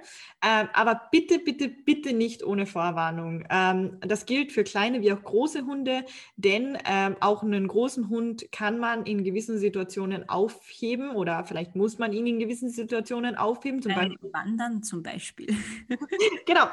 Ähm, 0.42 0.68
aber 0.72 1.08
bitte, 1.12 1.38
bitte, 1.38 1.68
bitte 1.68 2.12
nicht 2.12 2.42
ohne 2.44 2.66
Vorwarnung. 2.66 3.44
Ähm, 3.50 3.98
das 4.00 4.26
gilt 4.26 4.52
für 4.52 4.64
kleine 4.64 5.00
wie 5.02 5.12
auch 5.12 5.22
große 5.22 5.66
Hunde, 5.66 6.04
denn 6.36 6.78
ähm, 6.86 7.16
auch 7.20 7.42
einen 7.42 7.68
großen 7.68 8.08
Hund 8.08 8.50
kann 8.52 8.78
man 8.78 9.04
in 9.04 9.22
gewissen 9.22 9.58
Situationen 9.58 10.28
aufheben 10.28 11.10
oder 11.10 11.44
vielleicht 11.44 11.76
muss 11.76 11.98
man 11.98 12.12
ihn 12.12 12.26
in 12.26 12.38
gewissen 12.38 12.70
Situationen 12.70 13.36
aufheben. 13.36 13.82
Zum 13.82 13.94
Beispiel 13.94 14.32
Wandern 14.32 14.82
zum 14.82 15.02
Beispiel. 15.02 15.54
genau, 16.46 16.66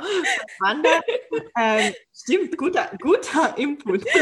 Wandern. 0.60 1.02
Ähm, 1.60 1.94
stimmt, 2.14 2.58
guter, 2.58 2.92
guter 3.02 3.58
Input. 3.58 4.06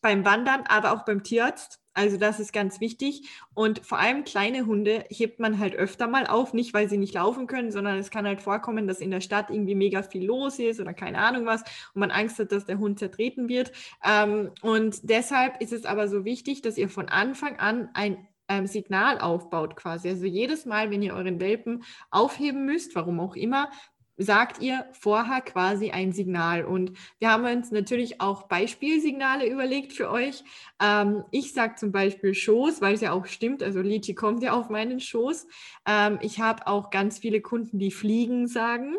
beim 0.00 0.24
Wandern, 0.24 0.64
aber 0.68 0.92
auch 0.92 1.04
beim 1.04 1.22
Tierarzt 1.22 1.80
also 1.98 2.16
das 2.16 2.38
ist 2.38 2.52
ganz 2.52 2.80
wichtig. 2.80 3.28
Und 3.54 3.84
vor 3.84 3.98
allem 3.98 4.22
kleine 4.22 4.66
Hunde 4.66 5.04
hebt 5.08 5.40
man 5.40 5.58
halt 5.58 5.74
öfter 5.74 6.06
mal 6.06 6.28
auf, 6.28 6.54
nicht 6.54 6.72
weil 6.72 6.88
sie 6.88 6.96
nicht 6.96 7.14
laufen 7.14 7.48
können, 7.48 7.72
sondern 7.72 7.98
es 7.98 8.10
kann 8.12 8.24
halt 8.24 8.40
vorkommen, 8.40 8.86
dass 8.86 9.00
in 9.00 9.10
der 9.10 9.20
Stadt 9.20 9.50
irgendwie 9.50 9.74
mega 9.74 10.04
viel 10.04 10.24
los 10.24 10.60
ist 10.60 10.78
oder 10.78 10.94
keine 10.94 11.18
Ahnung 11.18 11.44
was 11.44 11.62
und 11.94 12.00
man 12.00 12.12
Angst 12.12 12.38
hat, 12.38 12.52
dass 12.52 12.66
der 12.66 12.78
Hund 12.78 13.00
zertreten 13.00 13.48
wird. 13.48 13.72
Ähm, 14.04 14.52
und 14.62 15.10
deshalb 15.10 15.60
ist 15.60 15.72
es 15.72 15.84
aber 15.84 16.06
so 16.06 16.24
wichtig, 16.24 16.62
dass 16.62 16.78
ihr 16.78 16.88
von 16.88 17.08
Anfang 17.08 17.58
an 17.58 17.88
ein 17.94 18.28
ähm, 18.48 18.68
Signal 18.68 19.18
aufbaut 19.18 19.74
quasi. 19.74 20.08
Also 20.08 20.24
jedes 20.24 20.66
Mal, 20.66 20.92
wenn 20.92 21.02
ihr 21.02 21.14
euren 21.14 21.40
Welpen 21.40 21.82
aufheben 22.12 22.64
müsst, 22.64 22.94
warum 22.94 23.18
auch 23.18 23.34
immer, 23.34 23.70
sagt 24.18 24.60
ihr 24.60 24.84
vorher 24.92 25.40
quasi 25.40 25.90
ein 25.90 26.12
Signal. 26.12 26.64
Und 26.64 26.92
wir 27.18 27.30
haben 27.30 27.44
uns 27.44 27.70
natürlich 27.70 28.20
auch 28.20 28.42
Beispielsignale 28.42 29.48
überlegt 29.48 29.92
für 29.92 30.10
euch. 30.10 30.44
Ähm, 30.82 31.24
ich 31.30 31.54
sage 31.54 31.76
zum 31.76 31.92
Beispiel 31.92 32.34
Schoß, 32.34 32.80
weil 32.82 32.94
es 32.94 33.00
ja 33.00 33.12
auch 33.12 33.26
stimmt. 33.26 33.62
Also 33.62 33.80
Liti 33.80 34.14
kommt 34.14 34.42
ja 34.42 34.52
auf 34.52 34.68
meinen 34.68 35.00
Schoß. 35.00 35.46
Ähm, 35.86 36.18
ich 36.20 36.40
habe 36.40 36.66
auch 36.66 36.90
ganz 36.90 37.18
viele 37.18 37.40
Kunden, 37.40 37.78
die 37.78 37.92
Fliegen 37.92 38.48
sagen. 38.48 38.96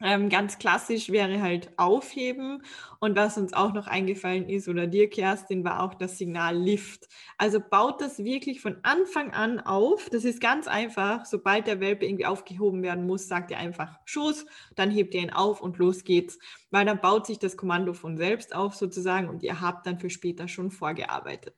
Ähm, 0.00 0.28
ganz 0.28 0.58
klassisch 0.58 1.10
wäre 1.10 1.42
halt 1.42 1.76
aufheben. 1.76 2.62
Und 3.00 3.16
was 3.16 3.36
uns 3.36 3.52
auch 3.52 3.72
noch 3.72 3.88
eingefallen 3.88 4.48
ist, 4.48 4.68
oder 4.68 4.86
dir, 4.86 5.10
Kerstin, 5.10 5.64
war 5.64 5.82
auch 5.82 5.94
das 5.94 6.18
Signal 6.18 6.56
Lift. 6.56 7.08
Also 7.36 7.58
baut 7.60 8.00
das 8.00 8.22
wirklich 8.22 8.60
von 8.60 8.76
Anfang 8.84 9.32
an 9.32 9.58
auf. 9.58 10.08
Das 10.10 10.24
ist 10.24 10.40
ganz 10.40 10.68
einfach. 10.68 11.26
Sobald 11.26 11.66
der 11.66 11.80
Welpe 11.80 12.06
irgendwie 12.06 12.26
aufgehoben 12.26 12.82
werden 12.82 13.06
muss, 13.06 13.26
sagt 13.26 13.50
ihr 13.50 13.58
einfach 13.58 13.98
Schuss, 14.04 14.46
dann 14.76 14.90
hebt 14.90 15.14
ihr 15.14 15.22
ihn 15.22 15.32
auf 15.32 15.60
und 15.60 15.78
los 15.78 16.04
geht's. 16.04 16.38
Weil 16.70 16.86
dann 16.86 17.00
baut 17.00 17.26
sich 17.26 17.40
das 17.40 17.56
Kommando 17.56 17.92
von 17.92 18.16
selbst 18.16 18.54
auf 18.54 18.76
sozusagen 18.76 19.28
und 19.28 19.42
ihr 19.42 19.60
habt 19.60 19.84
dann 19.86 19.98
für 19.98 20.10
später 20.10 20.46
schon 20.46 20.70
vorgearbeitet. 20.70 21.54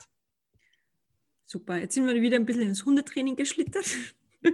Super, 1.45 1.77
jetzt 1.77 1.95
sind 1.95 2.07
wir 2.07 2.23
wieder 2.23 2.37
ein 2.37 2.47
bisschen 2.47 2.63
ins 2.63 2.87
Hundetraining 2.87 3.37
geschlittert. 3.37 3.87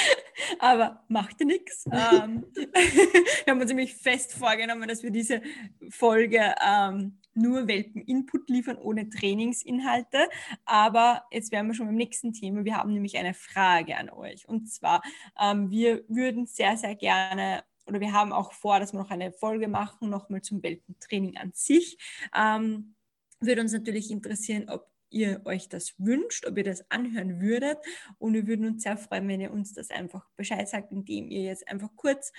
aber 0.58 1.04
machte 1.08 1.44
nichts. 1.44 1.86
Ähm, 1.86 2.44
wir 2.54 3.52
haben 3.52 3.60
uns 3.60 3.68
nämlich 3.68 3.94
fest 3.94 4.32
vorgenommen, 4.32 4.88
dass 4.88 5.02
wir 5.02 5.10
diese 5.10 5.42
Folge 5.90 6.54
ähm, 6.66 7.18
nur 7.34 7.68
Welpen-Input 7.68 8.48
liefern, 8.50 8.76
ohne 8.76 9.08
Trainingsinhalte. 9.08 10.28
Aber 10.64 11.24
jetzt 11.30 11.52
wären 11.52 11.66
wir 11.68 11.74
schon 11.74 11.86
beim 11.86 11.94
nächsten 11.94 12.32
Thema. 12.32 12.64
Wir 12.64 12.76
haben 12.76 12.92
nämlich 12.92 13.16
eine 13.16 13.34
Frage 13.34 13.96
an 13.96 14.10
euch. 14.10 14.48
Und 14.48 14.70
zwar, 14.70 15.02
ähm, 15.40 15.70
wir 15.70 16.04
würden 16.08 16.46
sehr, 16.46 16.76
sehr 16.76 16.94
gerne 16.94 17.62
oder 17.86 18.00
wir 18.00 18.12
haben 18.12 18.32
auch 18.32 18.52
vor, 18.52 18.80
dass 18.80 18.92
wir 18.92 19.00
noch 19.00 19.10
eine 19.10 19.32
Folge 19.32 19.66
machen, 19.66 20.10
nochmal 20.10 20.42
zum 20.42 20.62
Welpentraining 20.62 21.38
an 21.38 21.52
sich. 21.54 21.96
Ähm, 22.36 22.94
würde 23.40 23.62
uns 23.62 23.72
natürlich 23.72 24.10
interessieren, 24.10 24.68
ob 24.68 24.86
ihr 25.10 25.42
euch 25.44 25.68
das 25.68 25.94
wünscht, 25.98 26.46
ob 26.46 26.56
ihr 26.58 26.64
das 26.64 26.90
anhören 26.90 27.40
würdet. 27.40 27.78
Und 28.18 28.34
wir 28.34 28.46
würden 28.46 28.66
uns 28.66 28.82
sehr 28.82 28.96
freuen, 28.96 29.28
wenn 29.28 29.40
ihr 29.40 29.52
uns 29.52 29.72
das 29.72 29.90
einfach 29.90 30.26
Bescheid 30.36 30.68
sagt, 30.68 30.92
indem 30.92 31.28
ihr 31.28 31.42
jetzt 31.42 31.68
einfach 31.68 31.90
kurz 31.96 32.32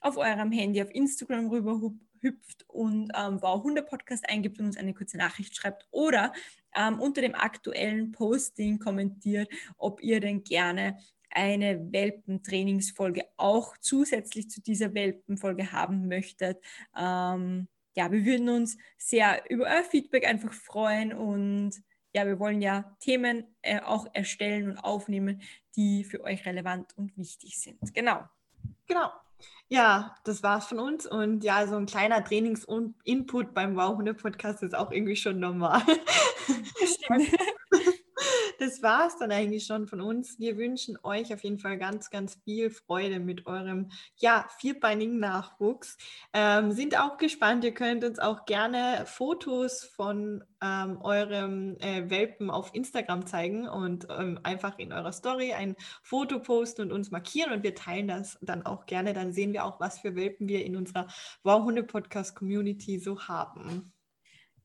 auf 0.00 0.16
eurem 0.16 0.52
Handy 0.52 0.82
auf 0.82 0.94
Instagram 0.94 1.48
rüber 1.48 1.80
hüpft 2.20 2.64
und 2.68 3.10
ähm, 3.14 3.40
Wow 3.42 3.62
Hunde 3.62 3.82
Podcast 3.82 4.28
eingibt 4.28 4.58
und 4.58 4.66
uns 4.66 4.76
eine 4.76 4.94
kurze 4.94 5.16
Nachricht 5.16 5.56
schreibt 5.56 5.86
oder 5.90 6.32
ähm, 6.76 7.00
unter 7.00 7.20
dem 7.20 7.34
aktuellen 7.34 8.12
Posting 8.12 8.78
kommentiert, 8.78 9.48
ob 9.76 10.02
ihr 10.02 10.20
denn 10.20 10.44
gerne 10.44 10.98
eine 11.30 11.92
Welpentrainingsfolge 11.92 13.24
auch 13.36 13.76
zusätzlich 13.78 14.48
zu 14.48 14.60
dieser 14.60 14.94
Welpenfolge 14.94 15.72
haben 15.72 16.08
möchtet. 16.08 16.58
Ähm, 16.96 17.68
ja, 17.94 18.12
wir 18.12 18.24
würden 18.24 18.48
uns 18.48 18.76
sehr 18.98 19.42
über 19.50 19.64
euer 19.64 19.84
Feedback 19.84 20.26
einfach 20.26 20.52
freuen 20.52 21.12
und 21.12 21.82
ja, 22.16 22.26
wir 22.26 22.40
wollen 22.40 22.62
ja 22.62 22.96
Themen 22.98 23.44
äh, 23.60 23.78
auch 23.80 24.06
erstellen 24.14 24.70
und 24.70 24.78
aufnehmen, 24.78 25.42
die 25.76 26.02
für 26.02 26.24
euch 26.24 26.46
relevant 26.46 26.96
und 26.96 27.14
wichtig 27.18 27.60
sind. 27.60 27.78
Genau. 27.92 28.24
Genau. 28.86 29.10
Ja, 29.68 30.16
das 30.24 30.42
war's 30.42 30.66
von 30.66 30.78
uns. 30.78 31.06
Und 31.06 31.44
ja, 31.44 31.66
so 31.66 31.76
ein 31.76 31.84
kleiner 31.84 32.24
Trainings-Input 32.24 33.52
beim 33.52 33.76
Wow 33.76 33.98
Hunde 33.98 34.14
Podcast 34.14 34.62
ist 34.62 34.74
auch 34.74 34.90
irgendwie 34.92 35.16
schon 35.16 35.40
normal. 35.40 35.82
Stimmt. 36.86 37.28
das 38.58 38.82
war 38.82 39.06
es 39.06 39.16
dann 39.18 39.32
eigentlich 39.32 39.66
schon 39.66 39.86
von 39.86 40.00
uns. 40.00 40.38
Wir 40.38 40.56
wünschen 40.56 40.98
euch 41.02 41.32
auf 41.32 41.44
jeden 41.44 41.58
Fall 41.58 41.78
ganz, 41.78 42.10
ganz 42.10 42.36
viel 42.44 42.70
Freude 42.70 43.20
mit 43.20 43.46
eurem 43.46 43.90
ja, 44.16 44.46
vierbeinigen 44.58 45.18
Nachwuchs. 45.18 45.96
Ähm, 46.32 46.72
sind 46.72 46.98
auch 46.98 47.16
gespannt. 47.16 47.64
Ihr 47.64 47.74
könnt 47.74 48.04
uns 48.04 48.18
auch 48.18 48.44
gerne 48.46 49.04
Fotos 49.06 49.84
von 49.84 50.44
ähm, 50.62 50.98
eurem 51.02 51.76
äh, 51.80 52.08
Welpen 52.08 52.50
auf 52.50 52.74
Instagram 52.74 53.26
zeigen 53.26 53.68
und 53.68 54.06
ähm, 54.10 54.40
einfach 54.42 54.78
in 54.78 54.92
eurer 54.92 55.12
Story 55.12 55.52
ein 55.52 55.76
Foto 56.02 56.40
posten 56.40 56.82
und 56.82 56.92
uns 56.92 57.10
markieren 57.10 57.52
und 57.52 57.62
wir 57.62 57.74
teilen 57.74 58.08
das 58.08 58.38
dann 58.40 58.64
auch 58.64 58.86
gerne. 58.86 59.12
Dann 59.12 59.32
sehen 59.32 59.52
wir 59.52 59.64
auch, 59.64 59.80
was 59.80 59.98
für 59.98 60.14
Welpen 60.14 60.48
wir 60.48 60.64
in 60.64 60.76
unserer 60.76 61.08
Wow 61.42 61.64
Hunde 61.64 61.82
Podcast 61.82 62.34
Community 62.34 62.98
so 62.98 63.20
haben. 63.20 63.92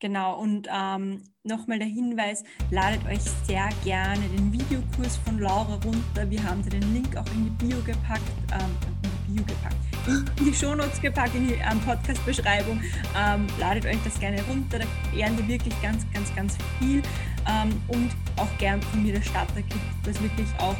Genau, 0.01 0.39
und 0.39 0.67
ähm, 0.75 1.21
nochmal 1.43 1.77
der 1.77 1.87
Hinweis, 1.87 2.43
ladet 2.71 3.05
euch 3.05 3.21
sehr 3.45 3.69
gerne 3.83 4.21
den 4.35 4.51
Videokurs 4.51 5.17
von 5.17 5.37
Laura 5.37 5.75
runter. 5.85 6.27
Wir 6.27 6.43
haben 6.43 6.67
den 6.67 6.91
Link 6.91 7.15
auch 7.15 7.25
in 7.35 7.43
die 7.43 7.63
Bio 7.63 7.77
gepackt, 7.83 8.23
ähm, 8.51 8.71
in 9.03 9.09
die 9.11 9.33
Bio 9.33 9.43
gepackt, 9.45 9.75
in 10.39 10.45
die 10.45 10.53
Shownotes 10.55 10.99
gepackt, 10.99 11.35
in 11.35 11.49
die 11.49 11.53
ähm, 11.53 11.79
Podcast-Beschreibung. 11.85 12.81
Ähm, 13.15 13.45
ladet 13.59 13.85
euch 13.85 13.99
das 14.03 14.19
gerne 14.19 14.41
runter, 14.49 14.79
da 14.79 14.85
lernt 15.15 15.39
ihr 15.39 15.47
wirklich 15.47 15.79
ganz, 15.83 16.03
ganz, 16.11 16.35
ganz 16.35 16.57
viel. 16.79 17.03
Ähm, 17.47 17.69
und 17.87 18.09
auch 18.37 18.57
gern 18.57 18.81
von 18.81 19.03
mir 19.03 19.13
der 19.13 19.21
Starter-Kit, 19.21 19.81
das 20.03 20.19
wirklich 20.19 20.47
auch 20.57 20.77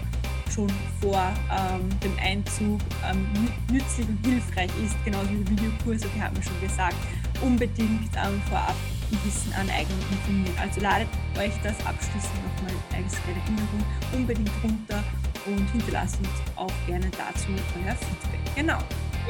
schon 0.51 0.67
vor 0.99 1.31
ähm, 1.51 1.87
dem 2.03 2.17
Einzug 2.19 2.81
ähm, 3.07 3.27
nützlich 3.71 4.07
und 4.07 4.17
hilfreich 4.25 4.71
ist, 4.83 4.95
genauso 5.05 5.29
wie 5.29 5.47
Videokurse, 5.47 6.07
die 6.15 6.21
haben 6.21 6.35
wir 6.35 6.43
schon 6.43 6.59
gesagt, 6.59 6.95
unbedingt 7.43 8.09
ähm, 8.17 8.41
vorab 8.49 8.75
Wissen 9.23 9.53
aneignen 9.53 9.97
und 9.99 10.11
informieren. 10.11 10.55
Also 10.59 10.81
ladet 10.81 11.07
euch 11.37 11.53
das 11.63 11.75
abschließend 11.85 12.33
nochmal 12.45 12.75
als 12.95 13.13
Erinnerung 13.27 13.85
unbedingt 14.13 14.51
runter 14.63 15.03
und 15.45 15.69
hinterlasst 15.71 16.17
uns 16.19 16.29
auch 16.55 16.71
gerne 16.87 17.09
dazu 17.11 17.49
euer 17.49 17.95
Feedback. 17.95 18.55
Genau. 18.55 18.79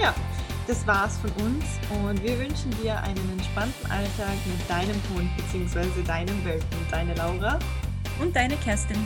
Ja, 0.02 0.13
das 0.67 0.86
war's 0.88 1.17
von 1.17 1.32
uns 1.46 1.65
und 1.89 2.24
wir 2.24 2.39
wünschen 2.39 2.72
dir 2.82 3.02
einen 3.02 3.30
entspannten 3.38 3.91
Alltag 3.91 4.36
mit 4.46 4.70
deinem 4.70 5.00
Hund 5.13 5.30
bzw. 5.38 6.04
deinem 6.06 6.46
Welpen. 6.46 6.78
Deine 6.89 7.13
Laura 7.15 7.60
und 8.20 8.36
deine 8.36 8.56
Kerstin. 8.58 8.98